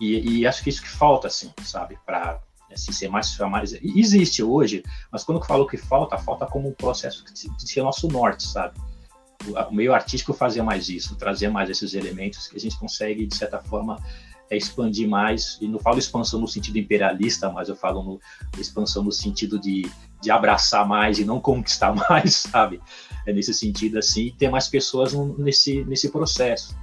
[0.00, 2.40] E, e, acho que isso que falta, assim, sabe, para
[2.72, 3.72] assim, ser mais, mais.
[3.74, 8.08] Existe hoje, mas quando eu falo que falta, falta como um processo de ser nosso
[8.08, 8.74] norte, sabe?
[9.68, 13.36] o meio artístico fazer mais isso, trazer mais esses elementos que a gente consegue, de
[13.36, 14.02] certa forma,
[14.50, 18.20] é expandir mais, e não falo expansão no sentido imperialista, mas eu falo no,
[18.60, 19.90] expansão no sentido de,
[20.20, 22.80] de abraçar mais e não conquistar mais, sabe?
[23.26, 26.76] É nesse sentido, assim, ter mais pessoas nesse, nesse processo,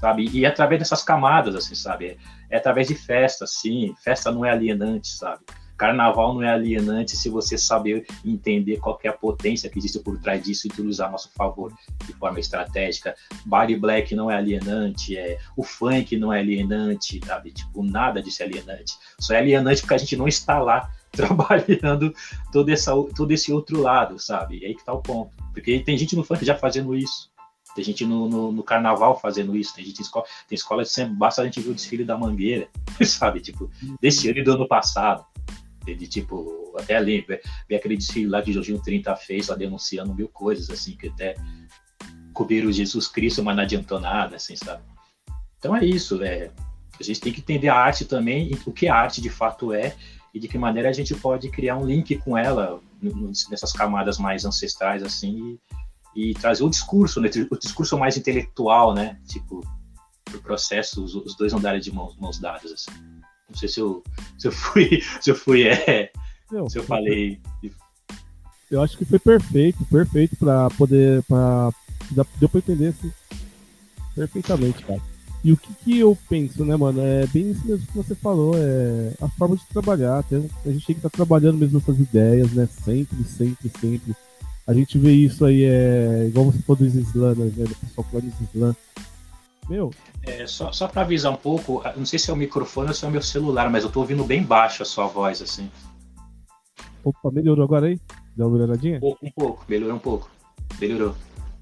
[0.00, 0.28] sabe?
[0.32, 2.06] E é através dessas camadas, assim, sabe?
[2.06, 2.16] É,
[2.50, 5.44] é através de festa, sim, festa não é alienante, sabe?
[5.76, 10.18] Carnaval não é alienante se você saber entender qual é a potência que existe por
[10.18, 11.72] trás disso e utilizar a nosso favor
[12.06, 13.14] de forma estratégica.
[13.44, 17.50] Body Black não é alienante, é o funk não é alienante, sabe?
[17.50, 18.94] Tipo, nada disso é alienante.
[19.18, 22.14] Só é alienante porque a gente não está lá trabalhando
[22.52, 24.58] todo, essa, todo esse outro lado, sabe?
[24.58, 25.32] E aí que tá o ponto.
[25.52, 27.32] Porque tem gente no funk já fazendo isso.
[27.74, 30.90] Tem gente no, no, no, carnaval fazendo isso, tem gente em escola, tem escola de
[30.90, 32.68] sempre, basta a gente ver o desfile da Mangueira,
[33.04, 33.40] sabe?
[33.40, 33.68] Tipo,
[34.00, 35.26] desse ano e do ano passado
[35.84, 37.26] de tipo, até ali,
[37.74, 41.34] aquele desfile lá de Jorginho 30 fez, lá denunciando mil coisas, assim, que até
[42.32, 44.82] cobriram Jesus Cristo, mas não adiantou nada, assim, sabe?
[45.58, 46.50] Então é isso, é,
[46.98, 49.96] a gente tem que entender a arte também, o que a arte de fato é,
[50.32, 52.80] e de que maneira a gente pode criar um link com ela,
[53.50, 55.58] nessas camadas mais ancestrais, assim,
[56.14, 59.60] e, e trazer o discurso, né, o discurso mais intelectual, né, tipo,
[60.34, 62.90] o processo, os, os dois andarem de mãos, mãos dadas, assim.
[63.54, 64.02] Não sei se eu,
[64.36, 66.10] se eu fui, se eu fui, é,
[66.50, 67.38] Não, se eu falei.
[68.68, 71.70] Eu acho que foi perfeito, perfeito para poder, para
[72.10, 73.12] deu para entender assim,
[74.14, 75.00] perfeitamente, cara.
[75.44, 77.00] E o que, que eu penso, né, mano?
[77.00, 80.24] É bem isso mesmo que você falou, é a forma de trabalhar.
[80.30, 82.66] A gente tem que estar tá trabalhando mesmo essas ideias, né?
[82.66, 84.16] Sempre, sempre, sempre.
[84.66, 87.50] A gente vê isso aí, é igual você falou dos Islã, né?
[87.54, 88.74] Do pessoal falando dos Islã.
[89.68, 89.90] Meu.
[90.22, 93.04] É, só só para avisar um pouco, não sei se é o microfone ou se
[93.04, 95.70] é o meu celular, mas eu tô ouvindo bem baixo a sua voz, assim.
[97.02, 97.98] Opa, melhorou agora aí?
[98.36, 98.96] Deu uma melhoradinha?
[98.96, 100.30] Um pouco, um pouco, melhorou um pouco.
[100.80, 101.14] Melhorou.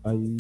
[0.05, 0.37] Aí.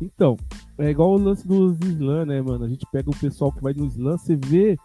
[0.00, 0.36] Então,
[0.78, 2.64] é igual o lance dos slam, né, mano?
[2.64, 4.76] A gente pega o pessoal que vai no slam, você vê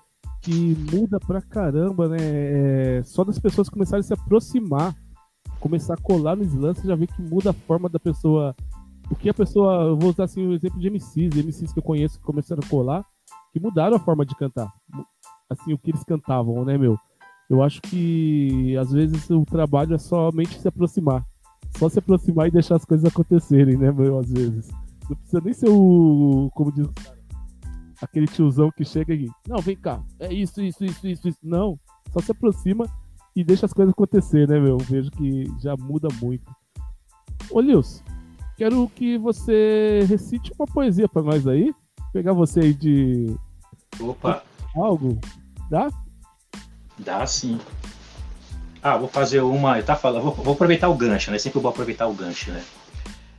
[0.41, 2.17] que muda pra caramba, né?
[2.19, 3.01] É...
[3.03, 4.95] Só das pessoas começarem a se aproximar,
[5.59, 8.55] começar a colar no slam, você já vê que muda a forma da pessoa
[9.09, 11.83] o que a pessoa, eu vou usar assim o exemplo de MCs, MCs que eu
[11.83, 13.05] conheço que começaram a colar,
[13.51, 14.71] que mudaram a forma de cantar.
[15.49, 16.97] Assim, o que eles cantavam, né, meu?
[17.49, 21.25] Eu acho que às vezes o trabalho é somente se aproximar.
[21.77, 24.19] Só se aproximar e deixar as coisas acontecerem, né, meu?
[24.19, 24.69] Às vezes.
[25.09, 26.51] Não precisa nem ser o.
[26.53, 26.87] Como diz
[28.01, 29.27] aquele tiozão que chega aqui.
[29.47, 30.01] Não, vem cá.
[30.19, 31.39] É isso, isso, isso, isso, isso.
[31.43, 31.79] Não.
[32.11, 32.85] Só se aproxima
[33.35, 34.77] e deixa as coisas acontecer, né, meu?
[34.77, 36.51] Eu vejo que já muda muito.
[37.51, 38.03] Ô, Lils,
[38.59, 41.73] Quero que você recite uma poesia para nós aí.
[41.97, 43.33] Vou pegar você aí de.
[43.97, 44.43] Opa!
[44.75, 45.17] Algo?
[45.71, 45.87] Dá?
[46.97, 47.57] Dá sim.
[48.83, 49.81] Ah, vou fazer uma.
[49.81, 51.39] Tá falando, vou, vou, aproveitar o gancho, né?
[51.39, 52.61] Sempre vou aproveitar o gancho, né?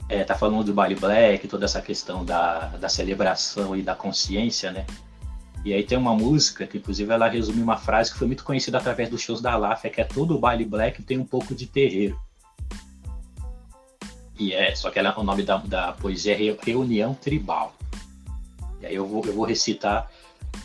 [0.08, 4.72] É, tá falando do Bali Black, toda essa questão da, da celebração e da consciência,
[4.72, 4.86] né?
[5.62, 8.78] E aí tem uma música que, inclusive, ela resume uma frase que foi muito conhecida
[8.78, 11.66] através dos shows da Láfia, que é todo o baile black tem um pouco de
[11.66, 12.18] terreiro.
[14.40, 17.74] E é, só que ela, o nome da, da poesia é Reunião Tribal.
[18.80, 20.10] E aí eu vou, eu vou recitar,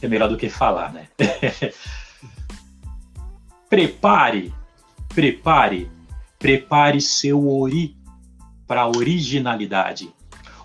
[0.01, 1.09] é melhor do que falar, né?
[3.69, 4.53] prepare,
[5.09, 5.91] prepare,
[6.39, 7.97] prepare seu ori
[8.65, 10.09] para originalidade.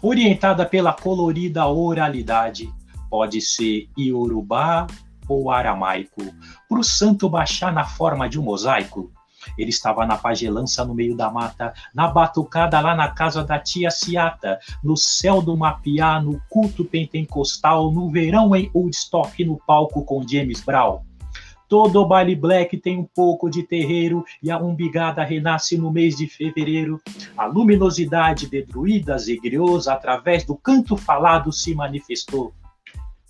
[0.01, 2.73] Orientada pela colorida oralidade,
[3.11, 4.87] pode ser iorubá
[5.27, 6.23] ou aramaico,
[6.69, 9.13] para o santo baixar na forma de um mosaico
[9.57, 13.91] Ele estava na pagelança no meio da mata, na batucada lá na casa da tia
[13.91, 20.26] Ciata, no céu do mapiá, no culto pentecostal, no verão em Woodstock, no palco com
[20.26, 21.01] James Brown.
[21.70, 26.26] Todo baile black tem um pouco de terreiro e a umbigada renasce no mês de
[26.26, 27.01] fevereiro.
[27.36, 32.53] A luminosidade de druidas e griots através do canto falado se manifestou.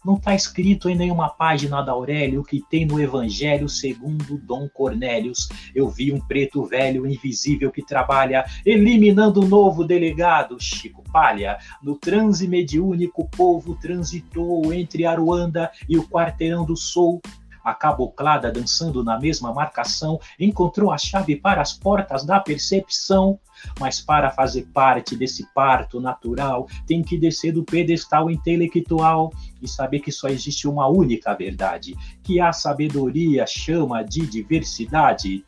[0.05, 5.49] Não está escrito em nenhuma página da Aurélio que tem no Evangelho segundo Dom Cornélios.
[5.75, 11.59] Eu vi um preto velho invisível que trabalha eliminando o novo delegado, Chico Palha.
[11.83, 17.21] No transe mediúnico, o povo transitou entre Aruanda e o quarteirão do Sul
[17.65, 23.39] a caboclada dançando na mesma marcação encontrou a chave para as portas da percepção.
[23.79, 30.01] Mas para fazer parte desse parto natural, tem que descer do pedestal intelectual e saber
[30.01, 35.45] que só existe uma única verdade, que a sabedoria chama de diversidade.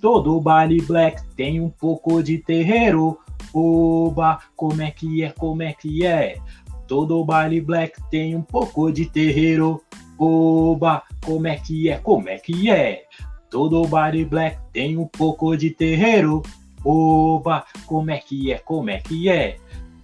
[0.00, 3.18] Todo baile black tem um pouco de terreiro.
[3.52, 6.38] Oba, como é que é, como é que é?
[6.86, 9.82] Todo baile black tem um pouco de terreiro.
[10.18, 13.04] Oba, como é que é, como é que é?
[13.50, 16.42] Todo body black tem um pouco de terreiro.
[16.84, 19.56] Oba, como é que é, como é que é?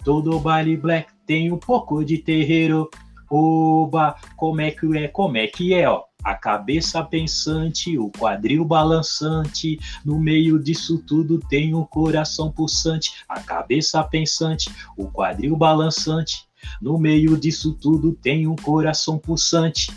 [0.05, 2.89] Todo body black tem um pouco de terreiro.
[3.31, 6.05] Oba, como é que é, como é que é, ó?
[6.23, 13.13] A cabeça pensante, o quadril balançante, no meio disso tudo tem um coração pulsante.
[13.29, 16.47] A cabeça pensante, o quadril balançante,
[16.81, 19.93] no meio disso tudo tem um coração pulsante.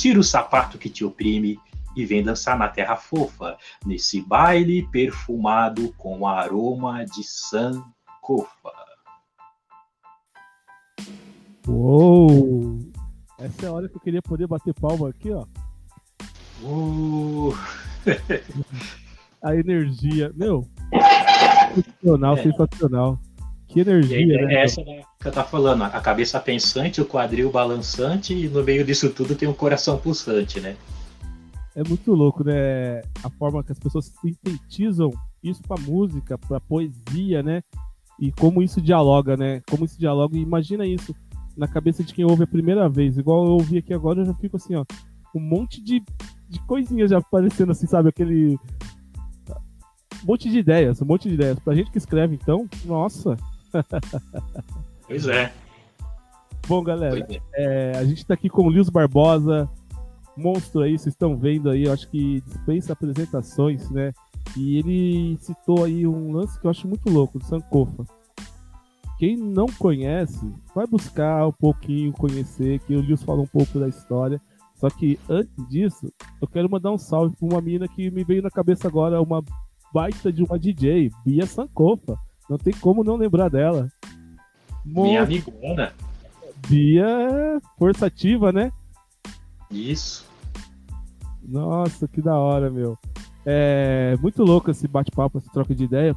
[0.00, 1.60] Tira o sapato que te oprime
[1.94, 8.72] e vem dançar na terra fofa, nesse baile perfumado com aroma de sancofa.
[11.68, 12.78] Uou!
[13.38, 15.44] Essa é a hora que eu queria poder bater palma aqui, ó.
[16.62, 17.52] Uh.
[19.44, 20.32] a energia.
[20.34, 20.66] Meu,
[21.74, 22.42] sensacional, é.
[22.42, 23.20] sensacional.
[23.72, 24.54] Que energia, aí, né?
[24.62, 28.84] Essa é que eu tava falando, a cabeça pensante, o quadril balançante e no meio
[28.84, 30.76] disso tudo tem um coração pulsante, né?
[31.76, 33.00] É muito louco, né?
[33.22, 35.10] A forma que as pessoas sintetizam
[35.42, 37.62] isso pra música, pra poesia, né?
[38.20, 39.62] E como isso dialoga, né?
[39.70, 40.36] Como isso dialoga.
[40.36, 41.14] E imagina isso
[41.56, 43.16] na cabeça de quem ouve a primeira vez.
[43.16, 44.84] Igual eu ouvi aqui agora, eu já fico assim, ó.
[45.32, 46.02] Um monte de,
[46.48, 48.08] de coisinhas já aparecendo assim, sabe?
[48.08, 48.58] Aquele.
[50.22, 51.58] Um monte de ideias, um monte de ideias.
[51.60, 53.36] Pra gente que escreve, então, nossa,
[55.06, 55.52] Pois é.
[56.68, 57.40] Bom, galera, é.
[57.54, 59.68] É, a gente tá aqui com o Lils Barbosa,
[60.36, 64.12] monstro aí, vocês estão vendo aí, eu acho que dispensa apresentações, né?
[64.56, 68.04] E ele citou aí um lance que eu acho muito louco, do Sankofa.
[69.18, 73.88] Quem não conhece, vai buscar um pouquinho, conhecer, que o Lils fala um pouco da
[73.88, 74.40] história.
[74.76, 76.10] Só que antes disso,
[76.40, 79.44] eu quero mandar um salve para uma mina que me veio na cabeça agora, uma
[79.92, 82.16] baita de uma DJ, Bia Sankofa.
[82.50, 83.88] Não tem como não lembrar dela.
[84.84, 85.92] Minha amigona.
[86.68, 88.72] Bia é força ativa, né?
[89.70, 90.28] Isso.
[91.40, 92.98] Nossa, que da hora, meu.
[93.46, 96.16] É muito louco esse bate-papo, essa troca de ideia.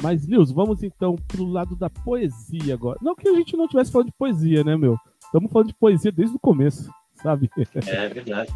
[0.00, 3.00] Mas, Nils, vamos então pro lado da poesia agora.
[3.02, 4.96] Não que a gente não tivesse falando de poesia, né, meu?
[5.24, 6.88] Estamos falando de poesia desde o começo,
[7.20, 7.50] sabe?
[7.84, 8.54] É verdade.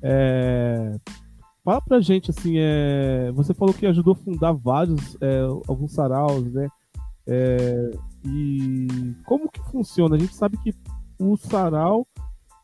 [0.00, 1.00] É...
[1.66, 3.32] Fala pra gente, assim, é...
[3.32, 6.68] você falou que ajudou a fundar vários, é, alguns saraus, né?
[7.26, 7.90] É...
[8.24, 8.86] E
[9.24, 10.14] como que funciona?
[10.14, 10.72] A gente sabe que
[11.18, 12.06] o sarau,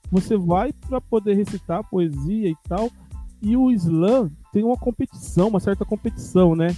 [0.09, 2.89] você vai para poder recitar poesia e tal,
[3.43, 6.69] e o slam tem uma competição, uma certa competição, né?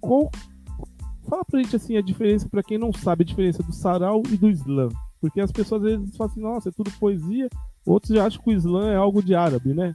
[0.00, 0.30] Qual...
[1.28, 4.38] Fala pra gente, assim, a diferença, para quem não sabe, a diferença do sarau e
[4.38, 4.88] do slam.
[5.20, 7.50] Porque as pessoas às vezes falam assim, nossa, é tudo poesia,
[7.84, 9.94] outros já acham que o slam é algo de árabe, né?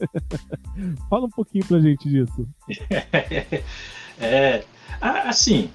[1.08, 2.48] Fala um pouquinho pra gente disso.
[4.20, 4.64] é,
[5.00, 5.70] assim,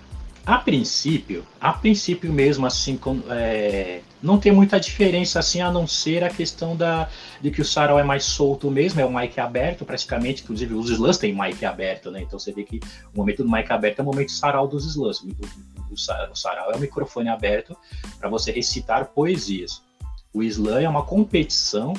[0.45, 5.87] a princípio, a princípio mesmo, assim, com, é, não tem muita diferença, assim, a não
[5.87, 7.09] ser a questão da,
[7.41, 10.91] de que o sarau é mais solto mesmo, é o mic aberto, praticamente, inclusive os
[10.91, 12.21] slams têm mic aberto, né?
[12.21, 12.79] Então você vê que
[13.11, 15.21] o momento do mic aberto é o momento sarau dos slams.
[15.21, 17.75] O, o, o sarau é o microfone aberto
[18.19, 19.81] para você recitar poesias.
[20.31, 21.93] O slam é uma competição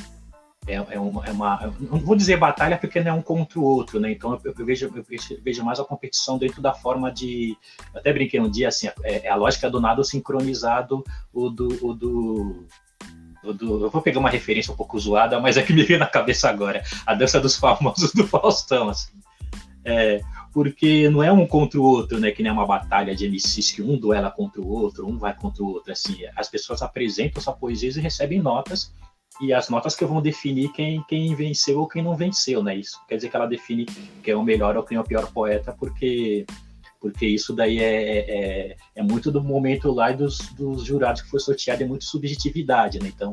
[0.67, 3.63] é, é, uma, é uma, não vou dizer batalha porque não é um contra o
[3.63, 4.11] outro, né?
[4.11, 5.05] Então eu, eu, vejo, eu
[5.43, 7.57] vejo mais a competição dentro da forma de,
[7.95, 11.69] eu até brinquei um dia assim, é, é a lógica do nado sincronizado o do,
[11.87, 12.67] o do,
[13.53, 16.07] do, eu vou pegar uma referência um pouco zoada, mas é que me veio na
[16.07, 19.13] cabeça agora, a dança dos famosos do Faustão, assim.
[19.85, 20.21] É,
[20.53, 22.33] porque não é um contra o outro, né?
[22.33, 25.63] Que nem uma batalha de MCs que um duela contra o outro, um vai contra
[25.63, 25.93] o outro.
[25.93, 28.93] Assim, as pessoas apresentam sua poesia e recebem notas
[29.41, 32.77] e as notas que vão definir quem, quem venceu ou quem não venceu, né?
[32.77, 33.87] Isso quer dizer que ela define
[34.23, 36.47] quem é o melhor ou quem é o pior poeta, porque
[36.99, 41.29] porque isso daí é, é, é muito do momento lá e dos, dos jurados que
[41.31, 43.13] foi sorteado, é muito subjetividade, né?
[43.15, 43.33] Então,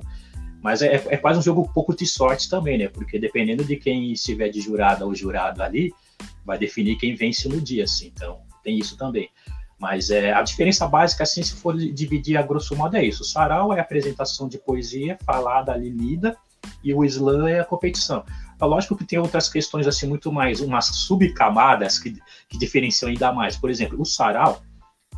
[0.62, 2.88] mas é, é quase um jogo um pouco de sorte também, né?
[2.88, 5.94] Porque dependendo de quem estiver de jurada ou jurado ali,
[6.46, 8.12] vai definir quem vence no dia, assim.
[8.14, 9.30] Então, tem isso também.
[9.80, 13.24] Mas é, a diferença básica, assim, se for dividir a grosso modo, é isso.
[13.24, 16.38] O sarau é a apresentação de poesia falada ali, lida,
[16.84, 18.24] e o slam é a competição.
[18.60, 22.18] É lógico que tem outras questões, assim, muito mais, umas subcamadas que,
[22.48, 23.58] que diferenciam ainda mais.
[23.58, 24.62] Por exemplo, o sarau,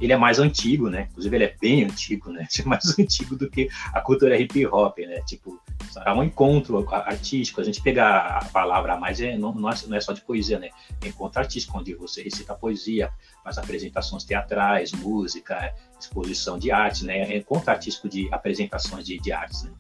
[0.02, 1.08] ele é mais antigo, né?
[1.12, 2.48] Inclusive, ele é bem antigo, né?
[2.60, 5.22] É mais antigo do que a cultura hip hop, né?
[5.28, 5.60] Tipo,
[6.06, 7.62] é um encontro artístico.
[7.62, 10.70] A gente pega a palavra mais, é, não, é, não é só de poesia, né?
[11.04, 13.12] É encontro artístico, onde você recita poesia,
[13.44, 17.20] faz apresentações teatrais, música, exposição de arte, né?
[17.20, 19.72] É encontro artístico de apresentações de, de artes, né?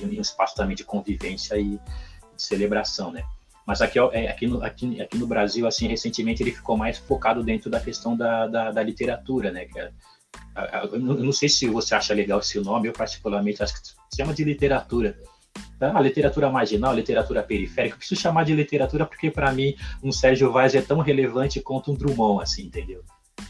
[0.00, 3.24] E um espaço também de convivência e de celebração, né?
[3.66, 7.70] Mas aqui, aqui, no, aqui, aqui no Brasil, assim, recentemente ele ficou mais focado dentro
[7.70, 9.66] da questão da, da, da literatura, né?
[10.92, 14.34] Eu não sei se você acha legal esse nome, eu particularmente acho que se chama
[14.34, 15.16] de literatura.
[15.78, 15.96] Tá?
[15.96, 20.12] A literatura marginal, a literatura periférica, eu preciso chamar de literatura porque para mim um
[20.12, 23.02] Sérgio Vaz é tão relevante quanto um Drummond, assim, entendeu?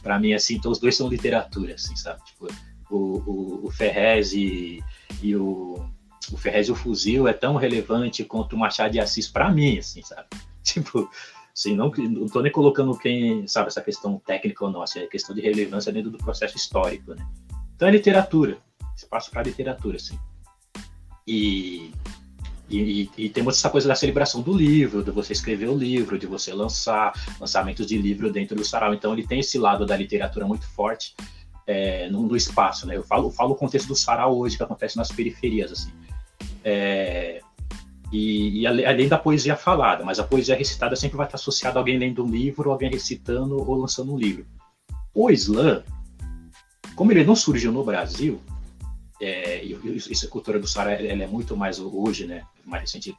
[0.03, 2.23] Para mim, assim, então os dois são literatura, assim, sabe?
[2.25, 2.49] Tipo,
[2.91, 4.83] o, o, o Ferrez e,
[5.23, 5.85] e o
[6.33, 9.79] o Ferrez e o Fuzil é tão relevante quanto o Machado de Assis para mim,
[9.79, 10.29] assim, sabe?
[10.63, 11.11] Tipo,
[11.53, 15.07] assim, não, não tô nem colocando quem, sabe, essa questão técnica ou não, assim, é
[15.07, 17.27] questão de relevância dentro do processo histórico, né?
[17.75, 18.59] Então é literatura,
[18.95, 20.19] espaço para literatura, assim.
[21.31, 21.93] E,
[22.69, 26.27] e, e, temos essa coisa da celebração do livro, de você escrever o livro, de
[26.27, 28.93] você lançar lançamentos de livro dentro do sarau.
[28.93, 31.15] Então ele tem esse lado da literatura muito forte
[31.69, 32.97] é, no, no, espaço, né?
[32.97, 35.93] Eu falo, falo o contexto do sarau hoje que acontece nas periferias, assim.
[36.65, 37.41] É,
[38.11, 41.81] e, e, além da poesia falada, mas a poesia recitada sempre vai estar associada a
[41.81, 44.45] alguém lendo um livro, alguém recitando ou lançando um livro.
[45.15, 45.85] O slam,
[46.97, 48.41] como ele não surgiu no Brasil,
[49.21, 49.79] é, e,
[50.11, 53.15] essa cultura do Sara ela é muito mais hoje, né, mais recente,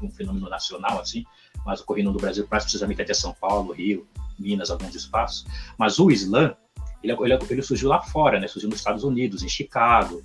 [0.00, 1.24] um fenômeno nacional assim,
[1.66, 4.06] mas ocorrendo no Brasil, precisamente até São Paulo, Rio,
[4.38, 5.44] Minas, alguns espaços.
[5.76, 6.54] Mas o slam,
[7.02, 10.22] ele, ele, ele surgiu lá fora, né, surgiu nos Estados Unidos, em Chicago,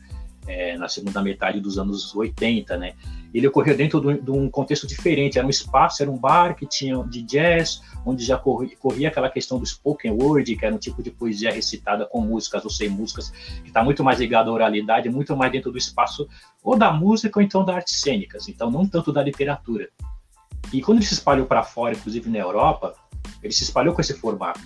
[0.47, 2.93] é, na segunda metade dos anos 80, né?
[3.33, 6.97] Ele ocorreu dentro de um contexto diferente, era um espaço, era um bar que tinha
[7.03, 11.03] de jazz, onde já corria, corria aquela questão do spoken word, que era um tipo
[11.03, 13.29] de poesia recitada com músicas ou sem músicas,
[13.61, 16.27] que está muito mais ligado à oralidade, muito mais dentro do espaço
[16.63, 19.89] ou da música ou então da artes cênicas, então não tanto da literatura.
[20.71, 22.95] E quando ele se espalhou para fora, inclusive na Europa,
[23.43, 24.61] ele se espalhou com esse formato.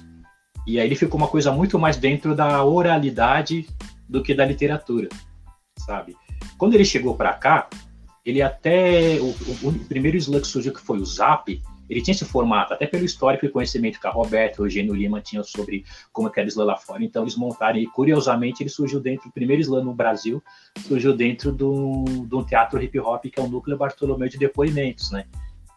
[0.67, 3.67] E aí ele ficou uma coisa muito mais dentro da oralidade
[4.07, 5.09] do que da literatura
[5.77, 6.15] sabe?
[6.57, 7.69] Quando ele chegou para cá,
[8.25, 12.13] ele até o, o, o, primeiro slam que surgiu que foi o Zap, ele tinha
[12.13, 15.43] esse formato, até pelo histórico e conhecimento que a Roberta e o Eugênio Lima tinham
[15.43, 17.03] sobre como é que era o slam lá fora.
[17.03, 20.41] Então eles montaram e curiosamente ele surgiu dentro do primeiro slam no Brasil,
[20.87, 25.25] surgiu dentro de um teatro hip hop que é o Núcleo Bartolomeu de Depoimentos, né?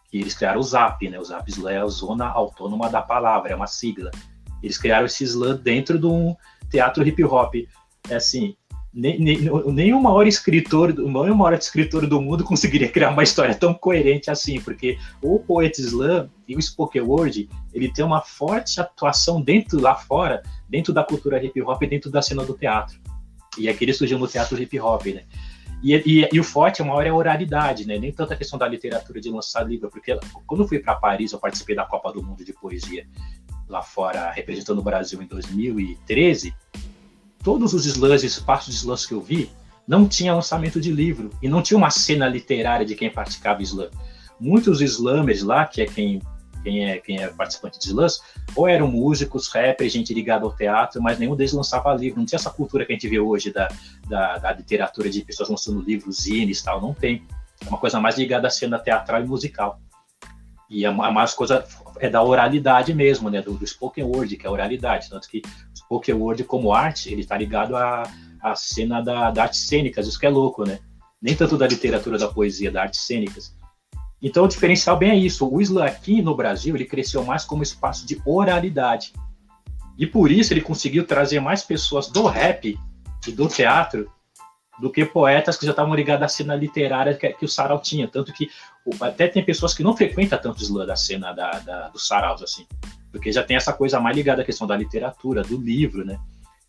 [0.09, 1.19] Que eles criaram o Zap, né?
[1.19, 4.11] O Zap Slam é a Zona Autônoma da Palavra, é uma sigla.
[4.63, 6.33] Eles criaram esse slam dentro de um
[6.69, 7.55] teatro hip hop.
[8.09, 8.55] É assim,
[8.95, 9.37] nem, nem,
[9.73, 14.61] nenhum maior escritor, o maior escritor do mundo conseguiria criar uma história tão coerente assim,
[14.61, 19.95] porque o Poet Slam e o Spoken Word, ele tem uma forte atuação dentro lá
[19.95, 22.97] fora, dentro da cultura hip hop e dentro da cena do teatro.
[23.57, 25.23] E aqui ele surgiu no teatro hip hop, né?
[25.83, 27.99] E, e, e, o forte, a maior é a oralidade, né?
[27.99, 30.17] Nem tanto a questão da literatura de lançar livro, porque
[30.47, 33.05] quando eu fui para Paris, eu participei da Copa do Mundo de Poesia
[33.67, 36.55] lá fora, representando o Brasil em 2013
[37.45, 39.51] todos os slams, espaços de slams que eu vi,
[39.87, 43.91] não tinha lançamento de livro e não tinha uma cena literária de quem praticava slam.
[44.39, 46.19] Muitos slammers lá, que é quem,
[46.63, 48.19] quem, é, quem é participante de slams,
[48.55, 52.17] ou eram músicos, rappers, gente ligada ao teatro, mas nenhum deles lançava livro.
[52.17, 53.69] Não tinha essa cultura que a gente vê hoje da,
[54.09, 57.27] da, da literatura de pessoas lançando livros, zines tal, não tem.
[57.63, 59.79] É uma coisa mais ligada à cena teatral e musical.
[60.67, 61.63] E a, a mais coisa
[61.99, 63.39] é da oralidade mesmo, né?
[63.39, 65.11] Do, do spoken word, que é a oralidade.
[65.11, 65.43] Tanto que
[65.89, 68.03] o spoken word como arte, ele está ligado à,
[68.41, 70.79] à cena da, da arte cênicas, isso que é louco, né?
[71.21, 73.55] Nem tanto da literatura, da poesia, da arte cênicas.
[74.21, 75.47] Então o diferencial bem é isso.
[75.47, 79.13] O Isla aqui no Brasil, ele cresceu mais como espaço de oralidade.
[79.97, 82.77] E por isso ele conseguiu trazer mais pessoas do rap
[83.27, 84.11] e do teatro
[84.79, 88.07] do que poetas que já estavam ligados à cena literária que, que o Sarau tinha.
[88.07, 88.49] Tanto que
[88.99, 92.41] até tem pessoas que não frequentam tanto o slam da cena da, da, do Saraus,
[92.41, 92.67] assim,
[93.15, 96.19] porque já tem essa coisa mais ligada à questão da literatura, do livro, né?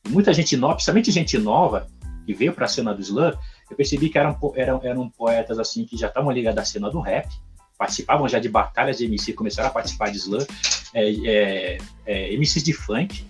[0.06, 1.88] E muita gente nova, principalmente gente nova,
[2.24, 3.36] que veio para a cena do slam,
[3.68, 7.00] eu percebi que eram, eram, eram poetas assim que já estavam ligados à cena do
[7.00, 7.28] rap,
[7.76, 10.46] participavam já de batalhas de MC, começaram a participar de slam,
[10.94, 13.26] é, é, é, MCs de funk,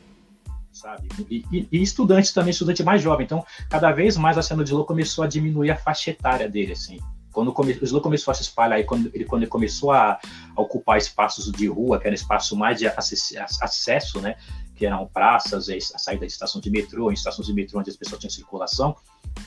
[0.70, 1.08] sabe?
[1.30, 3.24] E, e, e, estudantes também, estudante mais jovem.
[3.24, 6.72] Então, cada vez mais a cena de slam começou a diminuir a faixa etária dele,
[6.72, 7.00] assim.
[7.32, 10.18] Quando o slam começou a se espalhar, e quando ele, quando ele começou a,
[10.56, 14.36] a, ocupar espaços de rua, que era espaço mais de acesso, né?
[14.74, 18.20] Que eram praças, a saída de estação de metrô, estações de metrô onde as pessoas
[18.20, 18.96] tinham circulação,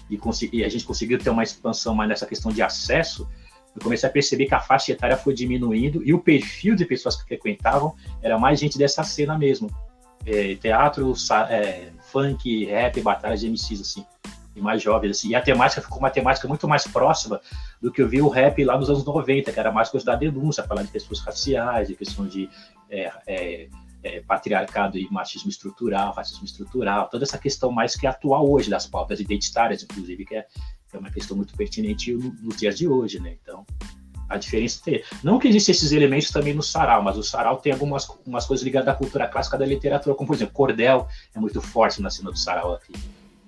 [0.10, 0.20] e,
[0.54, 3.28] e a gente conseguiu ter uma expansão mais nessa questão de acesso,
[3.76, 7.16] eu comecei a perceber que a faixa etária foi diminuindo e o perfil de pessoas
[7.16, 9.70] que frequentavam era mais gente dessa cena mesmo.
[10.26, 11.14] É, teatro,
[11.50, 14.06] é, funk, rap, batalhas de MCs, assim,
[14.56, 15.30] e mais jovens, assim.
[15.30, 17.40] E a temática ficou uma temática muito mais próxima
[17.82, 20.16] do que eu vi o rap lá nos anos 90, que era mais coisa da
[20.16, 22.50] denúncia, falar de questões raciais, de questões de
[22.90, 23.70] é, é,
[24.04, 28.70] é, patriarcado e machismo estrutural, racismo estrutural, toda essa questão mais que é atual hoje
[28.70, 30.46] das pautas identitárias, inclusive, que é,
[30.90, 33.36] que é uma questão muito pertinente nos dias de hoje, né?
[33.42, 33.66] Então,
[34.28, 35.04] a diferença tem.
[35.24, 38.64] Não que existem esses elementos também no sarau, mas o sarau tem algumas umas coisas
[38.64, 42.32] ligadas à cultura clássica da literatura, como por exemplo, cordel é muito forte na cena
[42.32, 42.94] do sarau aqui.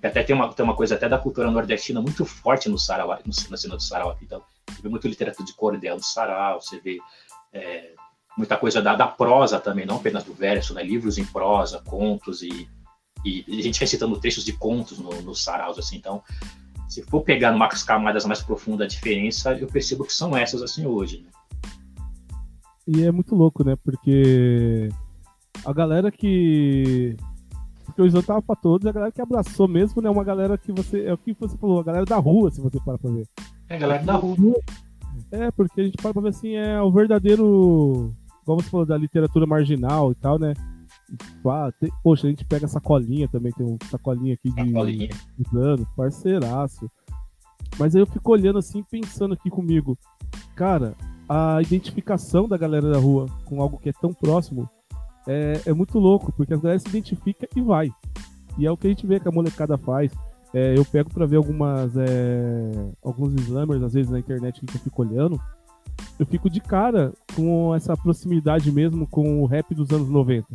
[0.04, 3.34] Até tem uma, tem uma coisa até da cultura nordestina muito forte no sarau, no,
[3.49, 4.26] na cena do sarau aqui.
[4.26, 6.99] Então, você vê muito literatura de cordel no sarau, você vê
[7.54, 7.93] é,
[8.38, 10.84] muita coisa da, da, prosa também, não apenas do verso, né?
[10.84, 12.68] Livros em prosa, contos e,
[13.24, 15.97] e, e a gente recitando trechos de contos nos no saraus, assim.
[15.97, 16.24] Então,
[16.89, 20.86] se for pegar umas camadas mais profundas a diferença, eu percebo que são essas assim
[20.86, 21.22] hoje.
[21.22, 21.30] Né?
[22.88, 23.78] E é muito louco, né?
[23.84, 24.89] Porque
[25.64, 27.16] a galera que.
[27.92, 30.10] Porque o Isan tava pra todos, a galera que abraçou mesmo, né?
[30.10, 31.06] Uma galera que você.
[31.06, 33.28] É o que você falou, a galera da rua, se você para pra ver.
[33.68, 34.56] É a galera da rua.
[35.30, 38.16] É, porque a gente para pra ver assim, é o verdadeiro.
[38.46, 40.54] Como você falou, da literatura marginal e tal, né?
[41.46, 45.10] Ah, tem, poxa, a gente pega sacolinha também, tem um sacolinha aqui de, sacolinha.
[45.38, 46.89] de plano, parceiraço.
[47.78, 49.98] Mas aí eu fico olhando assim, pensando aqui comigo,
[50.56, 50.96] cara,
[51.28, 54.70] a identificação da galera da rua com algo que é tão próximo
[55.28, 57.89] é, é muito louco, porque a galera se identifica e vai.
[58.57, 60.11] E é o que a gente vê que a molecada faz.
[60.53, 64.82] É, eu pego para ver algumas é, alguns slammers às vezes na internet que eu
[64.82, 65.39] fico olhando.
[66.19, 70.45] Eu fico de cara com essa proximidade mesmo com o rap dos anos 90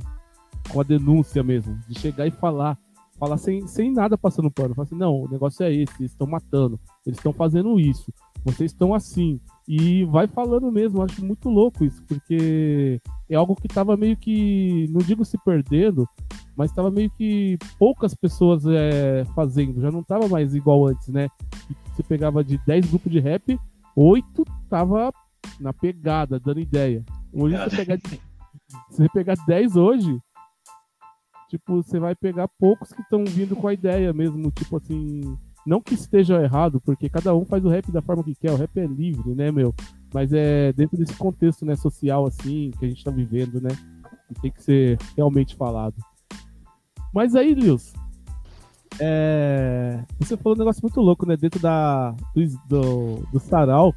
[0.68, 2.78] com a denúncia mesmo, de chegar e falar,
[3.18, 4.74] falar sem, sem nada passando pano.
[4.74, 8.12] Falar assim, não, o negócio é esse, eles estão matando, eles estão fazendo isso,
[8.44, 9.40] vocês estão assim.
[9.68, 14.86] E vai falando mesmo, acho muito louco isso, porque é algo que estava meio que,
[14.90, 16.08] não digo se perdendo,
[16.56, 21.28] mas estava meio que poucas pessoas é, fazendo, já não estava mais igual antes, né?
[21.92, 23.58] Você pegava de 10 grupos de rap,
[23.96, 25.12] 8 tava
[25.58, 27.04] na pegada, dando ideia.
[27.32, 27.98] Hoje você pegar,
[28.88, 30.20] você pegar 10 hoje,
[31.48, 35.36] tipo, você vai pegar poucos que estão vindo com a ideia mesmo, tipo assim,
[35.66, 38.56] não que esteja errado, porque cada um faz o rap da forma que quer, o
[38.56, 39.74] rap é livre, né, meu?
[40.14, 43.70] Mas é dentro desse contexto, né, social assim, que a gente tá vivendo, né?
[44.30, 45.96] E tem que ser realmente falado.
[47.12, 47.92] Mas aí, Lils,
[49.00, 50.04] é...
[50.18, 51.36] você falou um negócio muito louco, né?
[51.36, 52.14] Dentro da,
[52.68, 53.94] do, do, sarau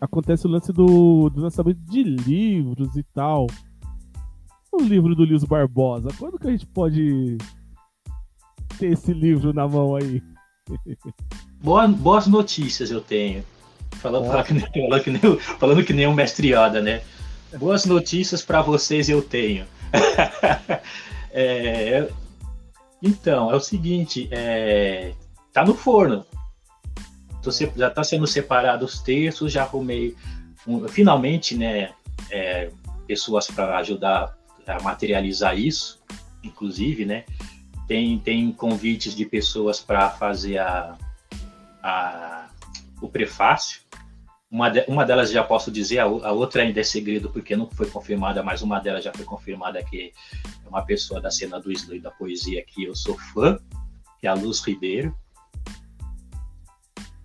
[0.00, 3.46] acontece o lance do, do lançamento de livros e tal
[4.72, 6.10] o livro do Liso Barbosa.
[6.18, 7.36] Quando que a gente pode
[8.78, 10.22] ter esse livro na mão aí?
[11.62, 13.44] Boa, boas notícias eu tenho.
[13.96, 17.02] Falando, falando, que, nem, falando, que, nem, falando que nem um mestre Yoda, né?
[17.58, 19.66] Boas notícias para vocês eu tenho.
[21.32, 22.08] é,
[23.02, 25.12] então, é o seguinte, é,
[25.52, 26.24] tá no forno.
[27.42, 30.14] Tô, já está sendo separado os textos, já arrumei
[30.66, 31.90] um, finalmente, né,
[32.30, 32.70] é,
[33.06, 34.38] pessoas para ajudar
[34.82, 35.98] materializar isso,
[36.44, 37.24] inclusive, né?
[37.90, 40.96] Tem, tem convites de pessoas para fazer a,
[41.82, 42.48] a,
[43.02, 43.80] o prefácio.
[44.48, 47.68] Uma, de, uma delas já posso dizer, a, a, outra ainda é segredo porque não
[47.68, 50.12] foi confirmada, mas uma delas já foi confirmada que
[50.64, 53.58] é uma pessoa da cena do slam da poesia que eu sou fã,
[54.20, 55.12] que é a Luz Ribeiro,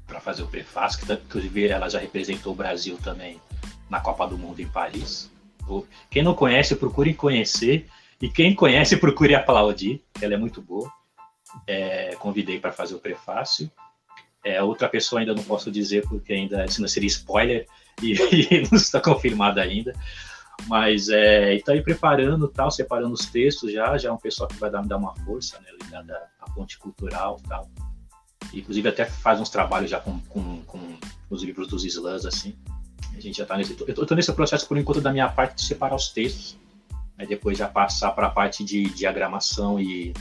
[0.07, 3.39] para fazer o prefácio, que inclusive ela já representou o Brasil também
[3.87, 5.29] na Copa do Mundo em Paris.
[6.09, 7.87] Quem não conhece, procure conhecer.
[8.21, 10.03] E quem conhece, procure aplaudir.
[10.21, 10.91] Ela é muito boa.
[11.67, 13.69] É, convidei para fazer o prefácio.
[14.43, 17.65] É, outra pessoa ainda não posso dizer, porque ainda senão seria spoiler
[18.01, 18.13] e,
[18.53, 19.93] e não está confirmada ainda.
[20.67, 23.97] Mas é, está aí preparando, tal, separando os textos já.
[23.97, 26.77] Já é um pessoal que vai dar, me dar uma força, né, ligada à ponte
[26.77, 27.69] cultural tal.
[28.53, 30.97] Inclusive até faz uns trabalhos já com, com, com
[31.29, 32.55] os livros dos slams, assim.
[33.15, 33.75] A gente já está nesse.
[33.79, 36.57] Eu estou nesse processo por enquanto da minha parte de separar os textos,
[37.17, 40.13] aí depois já passar para a parte de diagramação e,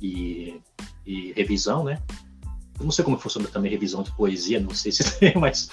[0.00, 0.60] e,
[1.06, 2.02] e, revisão, né?
[2.78, 5.70] Eu não sei como funciona também revisão de poesia, não sei se tem, mas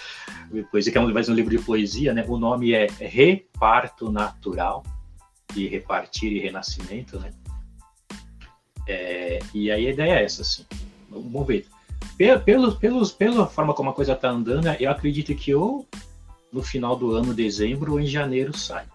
[0.71, 2.25] poesia que é mais um livro de poesia, né?
[2.27, 4.83] O nome é Reparto Natural,
[5.53, 7.31] de repartir e renascimento, né?
[8.87, 10.65] É, e aí a ideia é essa, assim.
[11.09, 11.67] Vamos ver.
[12.45, 15.87] Pelo, pelos, pela forma como a coisa está andando, eu acredito que ou
[16.51, 18.85] no final do ano, dezembro, ou em janeiro sai.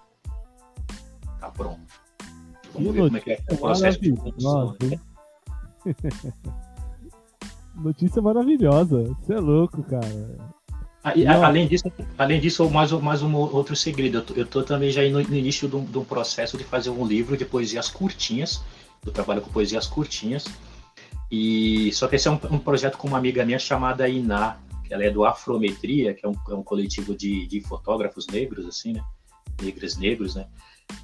[1.51, 1.80] Tá pronto.
[2.72, 4.76] Vamos ver como é que é o processo de produção.
[4.82, 5.01] Né?
[7.74, 9.16] Notícia maravilhosa.
[9.20, 10.07] Você é louco, cara.
[11.03, 11.12] Ah,
[11.46, 14.18] além disso, além disso, mais, mais um outro segredo.
[14.18, 16.64] Eu tô, eu tô também já no, no início de um, de um, processo de
[16.64, 18.62] fazer um livro de poesias curtinhas.
[19.05, 20.44] Eu trabalho com poesias curtinhas.
[21.30, 24.92] E só que esse é um, um projeto com uma amiga minha chamada Iná, que
[24.92, 28.92] ela é do Afrometria, que é um, é um coletivo de, de fotógrafos negros, assim,
[28.92, 29.03] né?
[29.62, 30.46] Negros negros, né?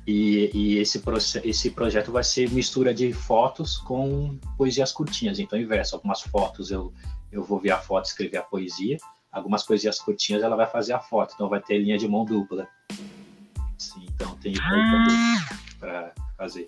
[0.07, 1.03] E, e esse,
[1.43, 5.39] esse projeto vai ser mistura de fotos com poesias curtinhas.
[5.39, 6.93] Então, inverso, algumas fotos eu,
[7.33, 8.99] eu vou ver a foto e escrever a poesia,
[9.33, 12.69] algumas poesias curtinhas ela vai fazer a foto, então vai ter linha de mão dupla.
[13.79, 14.55] Sim, então tem
[15.79, 16.67] para fazer.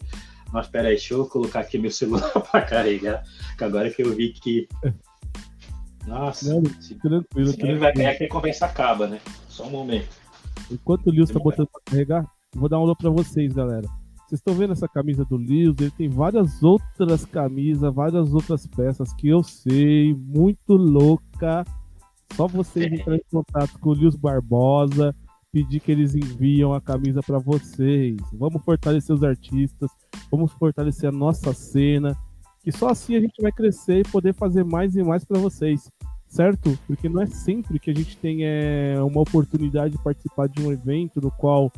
[0.53, 3.23] Mas espera aí, deixa eu colocar aqui meu celular para carregar,
[3.57, 4.69] que agora que eu vi que.
[6.07, 7.79] Nossa, Não, tranquilo, tranquilo.
[7.79, 9.21] Vai, é que a conversa acaba, né?
[9.49, 10.09] Só um momento.
[10.71, 13.89] Enquanto o Lewis está botando para carregar, vou dar um alô para vocês, galera.
[14.27, 15.75] Vocês estão vendo essa camisa do Lewis?
[15.81, 21.65] Ele tem várias outras camisas, várias outras peças que eu sei, muito louca.
[22.35, 25.15] Só vocês entrarem em contato com o Lewis Barbosa,
[25.51, 28.17] pedir que eles enviam a camisa para vocês.
[28.33, 29.91] Vamos fortalecer os artistas,
[30.31, 32.15] vamos fortalecer a nossa cena,
[32.63, 35.91] que só assim a gente vai crescer e poder fazer mais e mais para vocês,
[36.27, 36.79] certo?
[36.87, 40.71] Porque não é sempre que a gente tem é, uma oportunidade de participar de um
[40.71, 41.73] evento no qual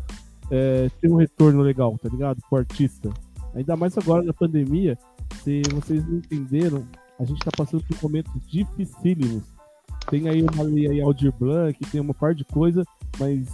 [0.51, 2.41] é, tem um retorno legal, tá ligado?
[2.49, 3.11] Pro artista.
[3.55, 4.99] Ainda mais agora na pandemia,
[5.43, 6.87] se vocês não entenderam,
[7.19, 9.45] a gente tá passando por momentos dificílimos.
[10.09, 12.83] Tem aí uma lei aí Aldir Blanc, tem uma par de coisa,
[13.19, 13.49] mas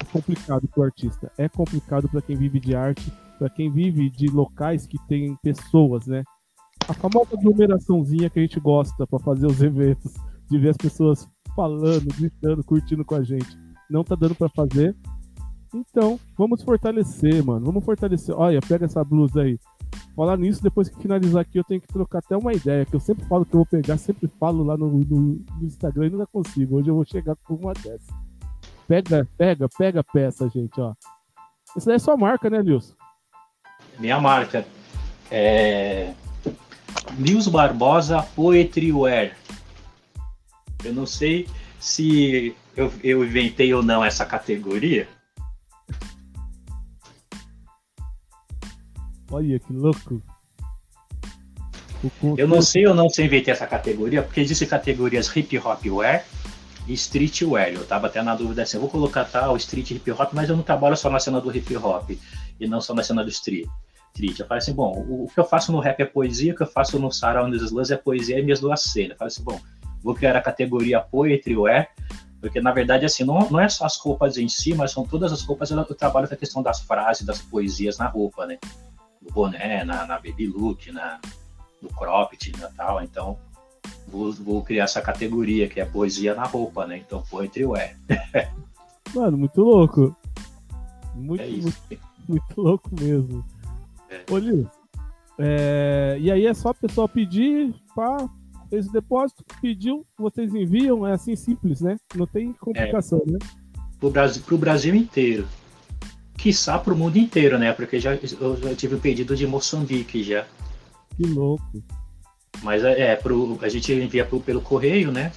[0.00, 1.30] é complicado pro artista.
[1.36, 6.06] É complicado para quem vive de arte, para quem vive de locais que tem pessoas,
[6.06, 6.22] né?
[6.88, 10.14] A famosa aglomeraçãozinha que a gente gosta para fazer os eventos,
[10.50, 13.56] de ver as pessoas falando, gritando, curtindo com a gente.
[13.90, 14.96] Não tá dando para fazer,
[15.74, 17.64] então, vamos fortalecer, mano.
[17.66, 18.34] Vamos fortalecer.
[18.36, 19.58] Olha, pega essa blusa aí.
[20.14, 23.00] Falar nisso, depois que finalizar aqui, eu tenho que trocar até uma ideia, que eu
[23.00, 25.20] sempre falo que eu vou pegar, sempre falo lá no, no,
[25.58, 26.76] no Instagram e nunca consigo.
[26.76, 28.12] Hoje eu vou chegar com uma dessa.
[28.86, 30.94] Pega, pega, pega a peça, gente, ó.
[31.76, 32.94] Essa daí é sua marca, né, Nilson?
[33.98, 34.66] Minha marca.
[35.30, 36.12] É.
[37.18, 39.34] Nils Barbosa Poetry Wear.
[40.84, 41.48] Eu não sei
[41.78, 45.08] se eu, eu inventei ou não essa categoria,
[49.32, 50.22] Olha que louco.
[52.36, 56.24] Eu não sei ou não se inventei essa categoria, porque existem categorias hip hop wear
[56.86, 57.68] e street wear.
[57.68, 60.56] Eu tava até na dúvida assim, eu vou colocar tal street hip hop, mas eu
[60.56, 62.10] não trabalho só na cena do hip hop
[62.60, 63.68] e não só na cena do street.
[64.38, 66.66] Eu falei assim, bom, o, que eu faço no rap é poesia, o que eu
[66.66, 69.12] faço no Surround Slams é poesia e minhas duas cenas.
[69.12, 69.58] Eu falei assim, bom,
[70.02, 71.88] vou criar a categoria poetry wear,
[72.40, 75.32] porque na verdade assim, não, não é só as roupas em si, mas são todas
[75.32, 78.58] as roupas, eu trabalho com a questão das frases, das poesias na roupa, né?
[79.32, 81.20] Boné, na, na baby look, na,
[81.80, 83.02] no cropped, na tal.
[83.02, 83.38] Então,
[84.06, 86.98] vou, vou, criar essa categoria que é poesia na roupa, né?
[86.98, 87.96] Então, poetry wear.
[89.14, 90.16] Mano, muito louco.
[91.14, 91.78] Muito, é muito,
[92.28, 93.44] muito, louco mesmo.
[94.08, 94.24] É.
[94.30, 94.66] Ô, Liz,
[95.38, 98.28] é, e aí é só a pessoa pedir, pá,
[98.70, 101.98] fez o depósito, pediu, vocês enviam, é assim simples, né?
[102.14, 103.32] Não tem complicação, é.
[103.32, 103.38] né?
[104.00, 105.46] Pro Brasil, pro Brasil inteiro
[106.42, 107.72] quiçá para o mundo inteiro, né?
[107.72, 110.44] Porque já, eu já tive o pedido de Moçambique já.
[111.16, 111.62] Que louco.
[112.62, 115.32] Mas é, é pro, a gente envia pro, pelo correio, né?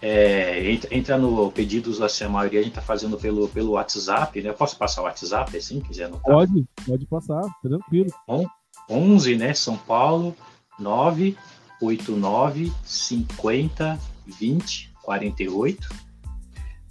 [0.00, 4.40] É, entra, entra, no pedidos, assim, a maioria a gente tá fazendo pelo, pelo WhatsApp,
[4.40, 4.50] né?
[4.50, 6.32] Eu posso passar o WhatsApp, assim, quiser anotar?
[6.34, 8.12] Pode, pode passar, tranquilo.
[8.88, 9.54] 11, né?
[9.54, 10.36] São Paulo,
[10.78, 16.11] 989 50 20 48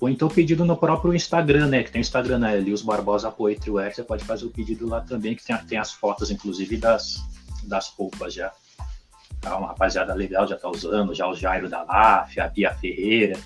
[0.01, 1.83] ou então pedido no próprio Instagram, né?
[1.83, 2.59] Que tem o Instagram, né?
[2.59, 5.93] Lios Barbosa Poetry Wear, você pode fazer o pedido lá também, que tem, tem as
[5.93, 7.23] fotos, inclusive, das,
[7.65, 8.51] das roupas já.
[9.39, 13.39] Tá, uma rapaziada legal já tá usando, já o Jairo da LAF, a Bia Ferreira,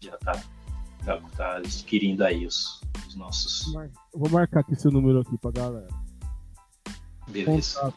[0.00, 0.32] já tá,
[1.04, 3.72] tá, tá adquirindo aí os, os nossos.
[4.12, 5.86] vou marcar aqui seu número aqui pra galera.
[7.28, 7.80] Beleza.
[7.80, 7.96] Contato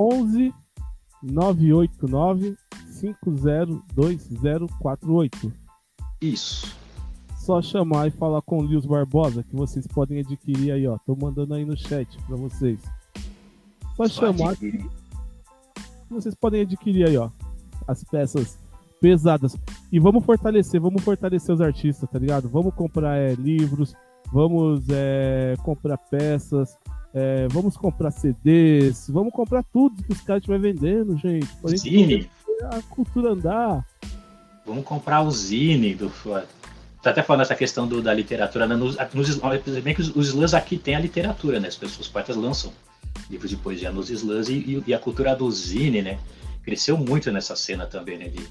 [0.00, 0.52] 11
[1.22, 2.56] 989
[2.90, 5.63] 502048.
[6.32, 6.74] Isso.
[7.38, 10.96] Só chamar e falar com o Lios Barbosa, que vocês podem adquirir aí, ó.
[10.98, 12.80] Tô mandando aí no chat pra vocês.
[13.96, 14.56] Só, Só chamar.
[14.56, 14.82] Que
[16.08, 17.28] vocês podem adquirir aí, ó.
[17.86, 18.58] as peças
[19.00, 19.54] pesadas.
[19.92, 22.48] E vamos fortalecer, vamos fortalecer os artistas, tá ligado?
[22.48, 23.94] Vamos comprar é, livros,
[24.32, 26.78] vamos é, comprar peças,
[27.12, 31.46] é, vamos comprar CDs, vamos comprar tudo que os caras estiverem vendendo, gente.
[31.56, 32.30] Pra Zine.
[32.62, 33.86] a cultura andar.
[34.66, 36.10] Vamos comprar o Zine do.
[37.02, 38.66] Tá até falando essa questão do, da literatura.
[38.66, 38.74] Né?
[38.76, 39.38] Nos, nos,
[39.82, 41.68] bem que os, os slams aqui tem a literatura, né?
[41.68, 42.72] As pessoas, poetas lançam
[43.30, 46.18] livros de poesia nos slams e, e, a cultura do Zine, né?
[46.62, 48.28] Cresceu muito nessa cena também, né?
[48.28, 48.46] De,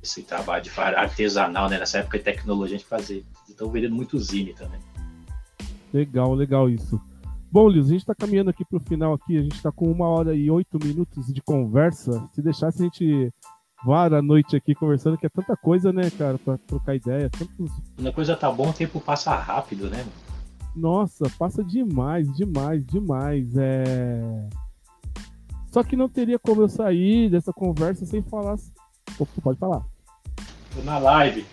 [0.00, 1.78] esse trabalho de artesanal, né?
[1.78, 3.22] Nessa época de tecnologia a gente fazia.
[3.48, 4.78] Estão vendendo muito Zine também.
[5.92, 7.00] Legal, legal isso.
[7.50, 9.38] Bom, Liz, a gente está caminhando aqui para o final aqui.
[9.38, 12.28] A gente está com uma hora e oito minutos de conversa.
[12.32, 13.32] Se deixasse, a gente
[13.84, 17.30] vara a noite aqui conversando, que é tanta coisa, né, cara, para trocar ideia.
[17.30, 17.70] Tantos...
[17.94, 20.04] Quando a coisa tá bom, o tempo passa rápido, né?
[20.74, 23.56] Nossa, passa demais, demais, demais.
[23.56, 24.48] É...
[25.70, 28.56] Só que não teria como eu sair dessa conversa sem falar.
[29.18, 29.84] Opa, pode falar.
[30.74, 31.46] Tô na live.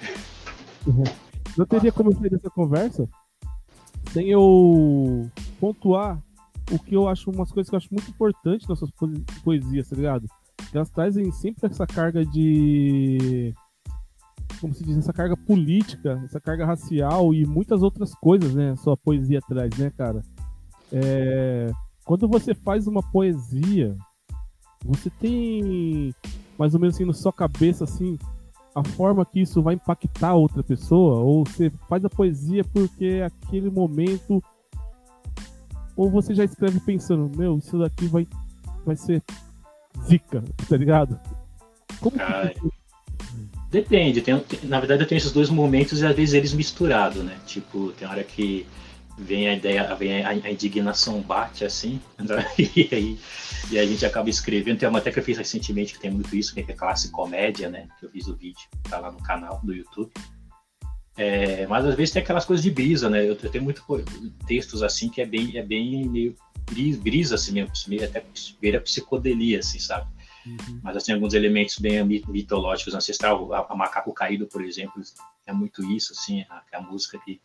[1.58, 3.10] Não teria como eu sair dessa conversa
[4.12, 5.30] sem eu
[5.60, 6.18] pontuar
[6.72, 8.92] o que eu acho, umas coisas que eu acho muito importantes nas suas
[9.44, 10.26] poesias, tá ligado?
[10.74, 13.54] Elas trazem sempre essa carga de.
[14.60, 18.76] Como se diz, essa carga política, essa carga racial e muitas outras coisas, né?
[18.76, 20.22] Sua poesia traz, né, cara?
[20.92, 21.72] É...
[22.06, 23.96] Quando você faz uma poesia,
[24.86, 26.14] você tem
[26.58, 28.20] mais ou menos assim na sua cabeça, assim,
[28.76, 33.70] a forma que isso vai impactar outra pessoa, ou você faz a poesia porque aquele
[33.70, 34.44] momento,
[35.96, 38.28] ou você já escreve pensando, meu, isso daqui vai,
[38.86, 39.24] vai ser
[40.08, 41.20] zica, tá ligado?
[42.00, 42.72] Como que...
[43.70, 47.38] Depende, tem, na verdade eu tenho esses dois momentos e às vezes eles misturados, né?
[47.46, 48.68] Tipo, tem hora que
[49.18, 52.46] vem a ideia, vem a, a indignação bate assim, né?
[52.58, 53.20] e aí
[53.70, 54.80] e a gente acaba escrevendo.
[54.80, 57.70] Tem uma até que eu fiz recentemente que tem muito isso, que é classe comédia,
[57.70, 57.88] né?
[58.00, 60.12] Que eu fiz o vídeo, tá lá no canal do YouTube.
[61.18, 63.22] É, mas às vezes tem aquelas coisas de brisa, né?
[63.22, 63.84] Eu, eu tenho muito
[64.48, 66.36] textos assim que é bem, é bem meio
[66.66, 68.24] brisa, assim mesmo, meio até
[68.60, 70.08] beira psicodelia, assim, sabe?
[70.46, 70.80] Uhum.
[70.84, 75.02] Mas assim, alguns elementos bem mitológicos, ancestral, a, a, Macaco Caído, por exemplo,
[75.46, 77.40] é muito isso, assim, a, a música que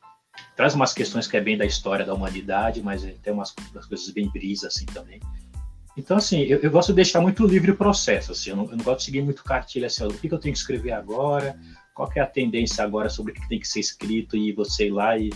[0.55, 4.09] traz umas questões que é bem da história da humanidade, mas tem umas, umas coisas
[4.11, 5.21] bem brisa, assim, também.
[5.97, 8.77] Então, assim, eu, eu, gosto de deixar muito livre o processo, assim, eu não, eu
[8.77, 11.59] não gosto de seguir muito cartilha, assim, o que, que, eu tenho que escrever agora,
[11.95, 14.91] qual é a tendência agora sobre o que tem que ser escrito e você ir
[14.91, 15.31] lá e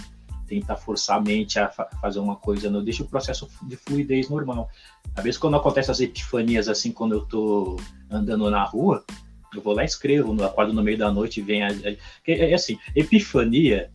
[0.51, 4.29] tentar forçar a mente a fa fazer uma coisa, não deixa o processo de fluidez
[4.29, 4.69] normal.
[5.15, 7.77] Às vezes, quando acontecem as epifanias, assim, quando eu tô
[8.11, 9.05] andando na rua,
[9.55, 11.91] eu vou lá e escrevo, no, acordo no meio da noite, vem a, a,
[12.27, 13.91] é, é assim, epifania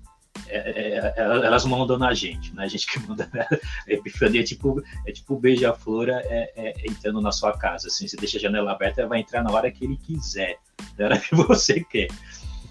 [0.48, 2.64] é, é, é, elas mandam na gente, né?
[2.64, 3.30] A gente que manda.
[3.34, 3.48] Né?
[3.88, 7.88] Epifania é tipo, é tipo beija-flor é, é, entrando na sua casa.
[7.88, 10.58] Assim, você deixa a janela aberta, vai entrar na hora que ele quiser,
[10.98, 12.08] na hora que você quer.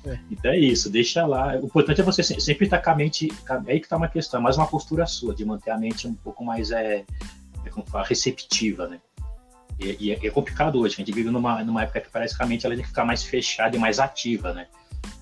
[0.06, 0.18] É.
[0.30, 1.56] Então é isso, deixa lá.
[1.56, 3.28] O importante é você sempre estar com a mente.
[3.48, 6.14] É aí que está uma questão, mais uma postura sua, de manter a mente um
[6.14, 7.04] pouco mais é,
[7.64, 9.00] é como fala, receptiva, né?
[9.80, 12.46] E, e é, complicado hoje, a gente vive numa, numa época que parece que a
[12.46, 14.68] mente ela tem que ficar mais fechada e mais ativa, né?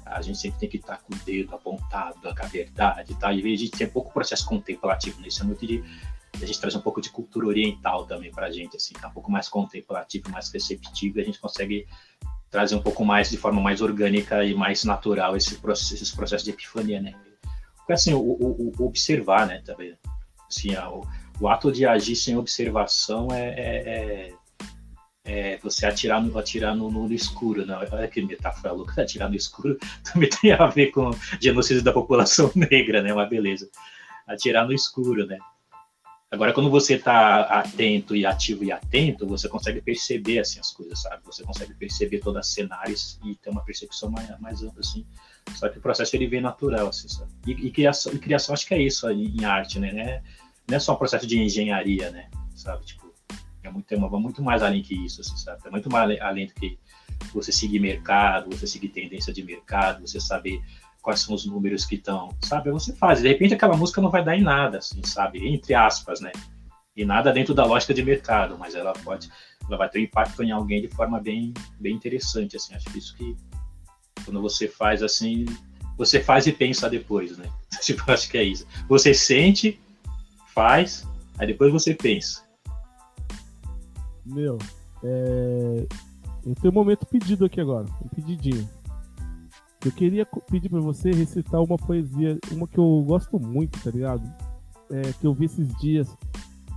[0.04, 3.32] A gente sempre tem que estar com o dedo apontado, com a verdade, tá?
[3.32, 5.82] E a gente tem pouco processo contemplativo nisso, é muito de
[6.40, 9.12] a gente traz um pouco de cultura oriental também para a gente, assim, tá um
[9.12, 11.86] pouco mais contemplativo, mais receptivo, e a gente consegue
[12.52, 16.44] trazer um pouco mais, de forma mais orgânica e mais natural esse processo, esses processos
[16.44, 17.14] de epifania, né?
[17.78, 19.96] Porque, assim, o, o, o observar, né, também,
[20.48, 21.00] assim, o,
[21.40, 24.32] o, ato de agir sem observação é, é, é
[25.24, 27.78] é, você atirar no, atirar no, no, escuro, não.
[27.78, 32.50] Olha que metáfora louca, atirar no escuro também tem a ver com genocídio da população
[32.56, 33.12] negra, né?
[33.12, 33.70] Uma beleza.
[34.26, 35.38] Atirar no escuro, né?
[36.32, 41.02] Agora, quando você está atento e ativo e atento, você consegue perceber assim as coisas,
[41.02, 41.22] sabe?
[41.26, 45.04] Você consegue perceber todos os cenários e ter uma percepção mais, mais ampla, assim.
[45.54, 47.30] Só que o processo ele vem natural, assim, sabe?
[47.46, 50.22] E, e, criação, e criação, acho que é isso em, arte, né?
[50.66, 52.30] Não é só um processo de engenharia, né?
[52.54, 52.82] Sabe?
[52.86, 53.12] Tipo,
[53.62, 55.60] é muito, é muito mais além que isso, assim, sabe?
[55.66, 56.78] É muito mais além do que
[57.34, 60.62] você seguir mercado, você seguir tendência de mercado, você saber
[61.02, 62.70] quais são os números que estão, sabe?
[62.70, 63.20] Você faz.
[63.20, 65.46] De repente aquela música não vai dar em nada, assim, sabe?
[65.46, 66.30] Entre aspas, né?
[66.96, 69.28] E nada dentro da lógica de mercado, mas ela pode,
[69.66, 72.74] ela vai ter um impacto em alguém de forma bem, bem interessante, assim.
[72.74, 73.36] Acho que isso que
[74.24, 75.44] quando você faz assim,
[75.98, 77.46] você faz e pensa depois, né?
[77.82, 78.64] Tipo, acho que é isso.
[78.88, 79.80] Você sente,
[80.54, 82.44] faz, aí depois você pensa.
[84.24, 84.56] Meu,
[85.02, 85.86] é...
[86.46, 88.68] eu tenho um momento pedido aqui agora, um pedidinho.
[89.84, 94.22] Eu queria pedir para você recitar uma poesia, uma que eu gosto muito, tá ligado?
[94.90, 96.16] É, que eu vi esses dias.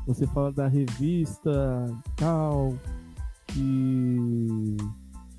[0.07, 1.51] Você fala da revista
[2.15, 2.75] tal,
[3.47, 4.77] que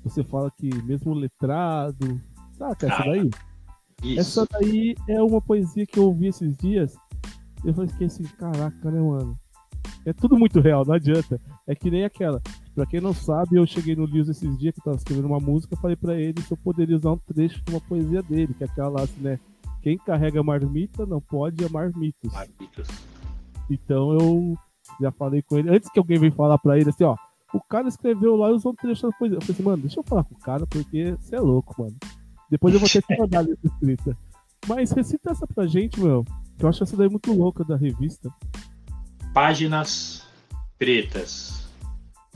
[0.03, 2.21] você fala que mesmo letrado.
[2.53, 3.29] Saca essa daí?
[4.03, 4.19] Isso.
[4.19, 6.95] Essa daí é uma poesia que eu ouvi esses dias.
[7.63, 9.37] Eu falei assim, caraca, né, mano?
[10.05, 11.39] É tudo muito real, não adianta.
[11.65, 12.41] É que nem aquela.
[12.77, 15.75] Pra quem não sabe, eu cheguei no Lewis esses dias que tava escrevendo uma música,
[15.77, 18.67] falei para ele se eu poderia usar um trecho de uma poesia dele, que é
[18.67, 19.39] aquela lá, assim, né?
[19.81, 22.31] Quem carrega marmita não pode amar mitos.
[22.31, 22.87] Marmitos.
[23.67, 24.55] Então eu
[25.01, 27.15] já falei com ele, antes que alguém venha falar pra ele assim, ó,
[27.51, 29.37] o cara escreveu lá e usou um trecho da poesia.
[29.37, 31.95] Eu falei assim, mano, deixa eu falar com o cara, porque você é louco, mano.
[32.47, 34.15] Depois eu vou ter que mandar essa escrita.
[34.67, 36.23] Mas recita essa pra gente, meu.
[36.55, 38.31] Que eu acho essa daí muito louca da revista.
[39.33, 40.27] Páginas
[40.77, 41.66] pretas.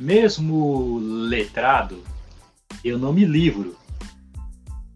[0.02, 2.02] Mesmo letrado,
[2.84, 3.76] eu não me livro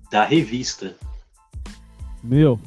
[0.09, 0.95] da revista.
[2.23, 2.59] Meu,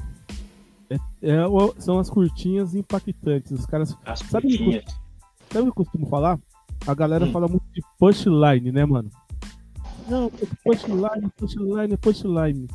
[0.88, 3.50] é, é, são as curtinhas impactantes.
[3.50, 3.96] Os caras.
[4.04, 4.84] As sabe curtinhas.
[5.48, 6.38] Que, o que eu costumo falar?
[6.86, 7.32] A galera hum.
[7.32, 9.10] fala muito de punchline, né, mano?
[10.08, 10.30] Não,
[10.62, 12.68] punchline, punchline, punchline.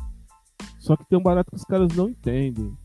[0.78, 2.76] Só que tem um barato que os caras não entendem.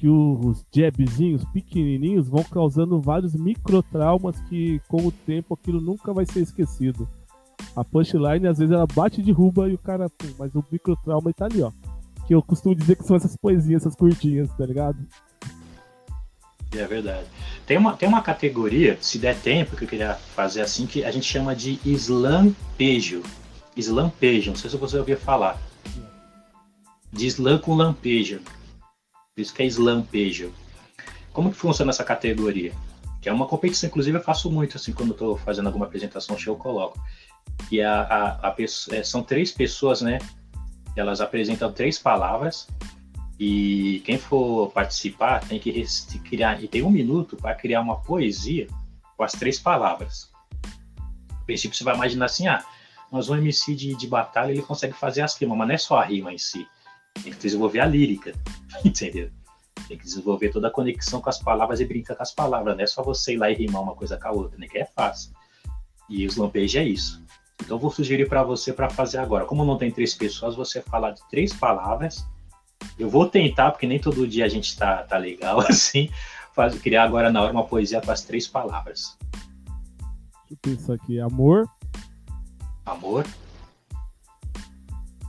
[0.00, 6.24] Que os jabzinhos pequenininhos vão causando vários microtraumas que, com o tempo, aquilo nunca vai
[6.24, 7.06] ser esquecido.
[7.76, 10.08] A punchline, às vezes, ela bate e derruba e o cara.
[10.08, 11.70] Pum, mas o microtrauma tá ali, ó.
[12.26, 14.96] Que eu costumo dizer que são essas poesias, essas curtinhas, tá ligado?
[16.72, 17.26] É verdade.
[17.66, 21.10] Tem uma, tem uma categoria, se der tempo, que eu queria fazer assim, que a
[21.10, 23.22] gente chama de slampejo.
[23.76, 25.60] Slampejo, não sei se você ouviu falar.
[27.12, 28.40] De slam com lampejo.
[29.40, 30.52] Isso que é slampejo.
[31.32, 32.72] Como que funciona essa categoria?
[33.20, 36.56] Que é uma competição, inclusive eu faço muito, assim, quando estou fazendo alguma apresentação, eu
[36.56, 36.98] coloco.
[37.70, 38.56] E a, a, a
[38.90, 40.18] é, são três pessoas, né?
[40.96, 42.66] Elas apresentam três palavras
[43.38, 45.72] e quem for participar tem que
[46.28, 48.66] criar, e tem um minuto para criar uma poesia
[49.16, 50.30] com as três palavras.
[51.30, 52.62] A princípio você vai imaginar assim, ah,
[53.10, 55.98] mas um MC de, de batalha ele consegue fazer as rimas, mas não é só
[55.98, 56.68] a rima em si.
[57.22, 58.32] Tem que desenvolver a lírica,
[58.84, 59.30] entendeu?
[59.88, 62.76] Tem que desenvolver toda a conexão com as palavras e brincar com as palavras.
[62.76, 64.68] Não é só você ir lá e rimar uma coisa com a outra, né?
[64.68, 65.32] Que é fácil.
[66.08, 67.22] E os lampejo é isso.
[67.60, 69.44] Então vou sugerir para você para fazer agora.
[69.44, 72.26] Como não tem três pessoas, você falar de três palavras.
[72.98, 76.10] Eu vou tentar, porque nem todo dia a gente tá, tá legal assim.
[76.54, 79.16] Faz, criar agora na hora uma poesia com as três palavras.
[80.48, 81.20] Deixa eu pensar aqui.
[81.20, 81.68] Amor,
[82.90, 83.24] Amor.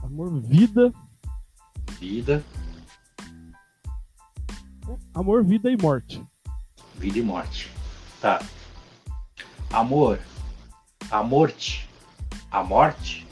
[0.02, 0.92] Amor, vida.
[2.02, 2.44] Vida.
[5.14, 6.20] Amor, vida e morte.
[6.96, 7.70] Vida e morte.
[8.20, 8.42] Tá.
[9.72, 10.18] Amor.
[11.08, 11.88] A morte.
[12.50, 13.24] A morte.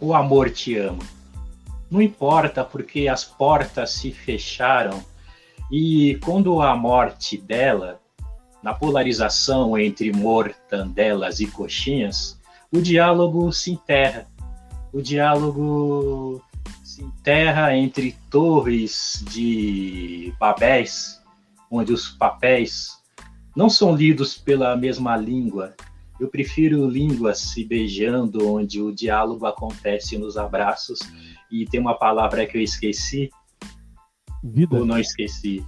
[0.00, 1.04] O amor te ama.
[1.88, 5.04] Não importa porque as portas se fecharam
[5.70, 8.00] e quando a morte dela,
[8.60, 12.36] na polarização entre mortandelas e coxinhas,
[12.72, 14.26] o diálogo se enterra.
[14.92, 16.42] O diálogo
[17.00, 21.20] se enterra entre torres de papéis,
[21.70, 23.00] onde os papéis
[23.56, 25.74] não são lidos pela mesma língua.
[26.20, 30.98] Eu prefiro línguas se beijando, onde o diálogo acontece nos abraços.
[31.50, 33.30] E tem uma palavra que eu esqueci.
[34.44, 34.78] Vida.
[34.78, 35.64] Ou não esqueci.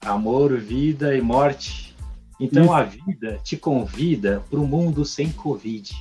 [0.00, 1.94] Amor, vida e morte.
[2.40, 2.72] Então Isso.
[2.72, 5.92] a vida te convida para o mundo sem Covid.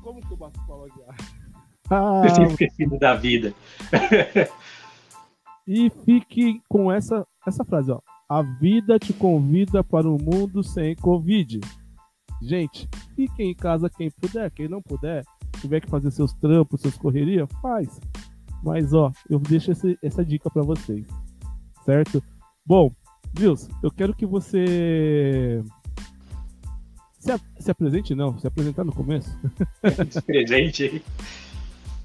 [0.00, 1.33] Como que eu bato palma já?
[1.90, 3.52] Ah, eu tinha esquecido da vida.
[5.66, 8.00] e fique com essa, essa frase, ó.
[8.28, 11.60] A vida te convida para um mundo sem Covid.
[12.42, 15.22] Gente, fiquem em casa quem puder, quem não puder,
[15.60, 18.00] tiver que fazer seus trampos, suas correrias, faz.
[18.62, 21.06] Mas ó, eu deixo esse, essa dica para vocês,
[21.84, 22.22] certo?
[22.66, 22.90] Bom,
[23.36, 25.62] Vils, eu quero que você
[27.18, 28.38] se, se apresente, não.
[28.38, 29.30] Se apresentar no começo.
[30.10, 31.02] Se presente.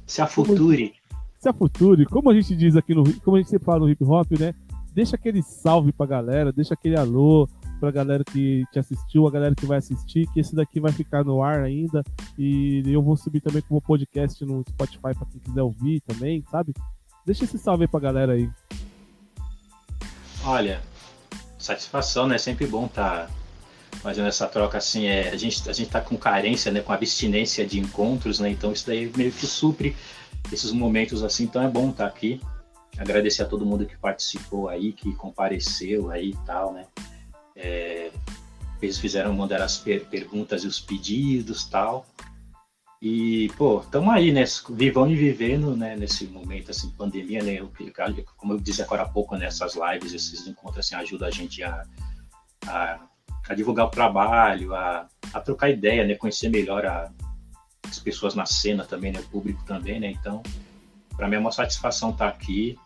[0.10, 0.96] Se afuture.
[1.38, 2.04] Se afuture.
[2.08, 3.04] Como a gente diz aqui no.
[3.22, 4.56] Como a gente sempre fala no hip hop, né?
[4.92, 7.48] Deixa aquele salve pra galera, deixa aquele alô
[7.80, 11.24] pra galera que te assistiu, a galera que vai assistir, que esse daqui vai ficar
[11.24, 12.04] no ar ainda.
[12.40, 16.74] E eu vou subir também como podcast no Spotify pra quem quiser ouvir também, sabe?
[17.24, 18.50] Deixa esse salve aí pra galera aí.
[20.44, 20.82] Olha,
[21.60, 22.40] satisfação, né?
[22.40, 23.34] Sempre bom estar tá
[24.02, 27.66] fazendo essa troca assim, é, a gente a gente tá com carência, né, com abstinência
[27.66, 28.50] de encontros, né?
[28.50, 29.96] Então isso daí meio que supre
[30.52, 32.42] esses momentos assim, então é bom estar tá aqui.
[32.98, 36.86] Agradecer a todo mundo que participou aí, que compareceu aí e tal, né?
[37.56, 38.12] É,
[38.82, 42.06] eles fizeram mandar as per perguntas e os pedidos tal.
[43.02, 44.44] E, pô, estamos aí, né?
[44.72, 45.96] Vivão e vivendo, né?
[45.96, 47.66] Nesse momento, assim, pandemia, né?
[48.36, 51.64] Como eu disse agora há pouco, nessas né, lives, esses encontros, assim, ajudam a gente
[51.64, 51.86] a,
[52.68, 53.09] a
[53.50, 56.14] a divulgar o trabalho, a, a trocar ideia, né?
[56.14, 57.12] conhecer melhor a,
[57.84, 59.20] as pessoas na cena também, né?
[59.20, 60.12] O público também, né?
[60.12, 60.44] Então,
[61.18, 62.78] para mim é uma satisfação estar tá aqui.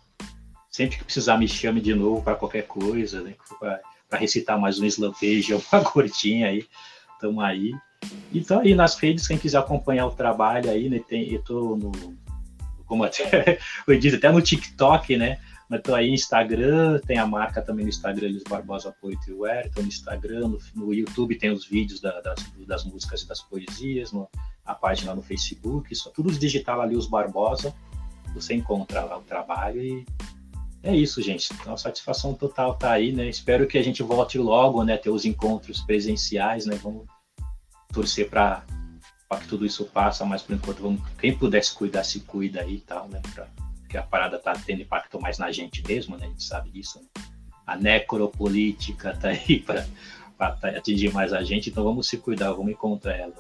[0.71, 3.35] Sempre que precisar, me chame de novo para qualquer coisa, né?
[3.59, 6.65] Para recitar mais um slampejo, uma gordinha aí.
[7.13, 7.73] Estamos aí.
[8.33, 11.01] Então, aí nas redes, quem quiser acompanhar o trabalho aí, né?
[11.05, 11.91] Tem, eu tô no.
[12.85, 15.39] Como até eu disse, até no TikTok, né?
[15.73, 19.81] Mas tô aí Instagram, tem a marca também no Instagram, Elis Barbosa Poetry Wear, tô
[19.81, 24.11] no Instagram, no, no YouTube tem os vídeos da, das, das, músicas e das poesias,
[24.11, 24.29] no,
[24.63, 27.73] a página no Facebook, só tudo digital ali, os Barbosa,
[28.35, 30.05] você encontra lá o trabalho e
[30.83, 31.51] é isso, gente.
[31.51, 33.27] Então, a satisfação total tá aí, né?
[33.27, 34.95] Espero que a gente volte logo, né?
[34.95, 36.75] Ter os encontros presenciais, né?
[36.75, 37.07] Vamos
[37.91, 38.63] torcer para
[39.41, 42.81] que tudo isso passe, mas por enquanto vamos, quem pudesse cuidar se cuida aí e
[42.81, 43.19] tal, né?
[43.33, 43.47] Pra,
[43.93, 46.25] porque a parada tá tendo impacto mais na gente mesmo, né?
[46.25, 46.99] A gente sabe disso.
[46.99, 47.23] Né?
[47.67, 49.85] A necropolítica tá aí para
[50.75, 53.35] atingir mais a gente, então vamos se cuidar, vamos encontrar ela.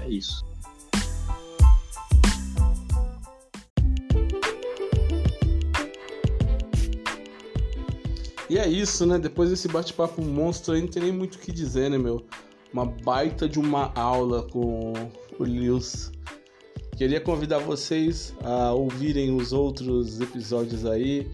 [0.00, 0.44] É isso.
[8.50, 9.18] E é isso, né?
[9.18, 12.26] Depois desse bate-papo monstro aí, não tem nem muito o que dizer, né, meu?
[12.70, 14.92] Uma baita de uma aula com
[15.38, 16.12] o Lewis.
[16.98, 21.30] Queria convidar vocês a ouvirem os outros episódios aí.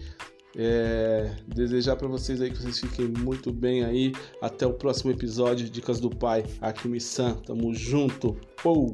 [0.55, 4.13] É, desejar para vocês aí que vocês fiquem muito bem aí.
[4.39, 6.43] Até o próximo episódio Dicas do Pai.
[6.61, 7.33] Aqui San.
[7.33, 8.37] Tamo junto.
[8.61, 8.93] Pou!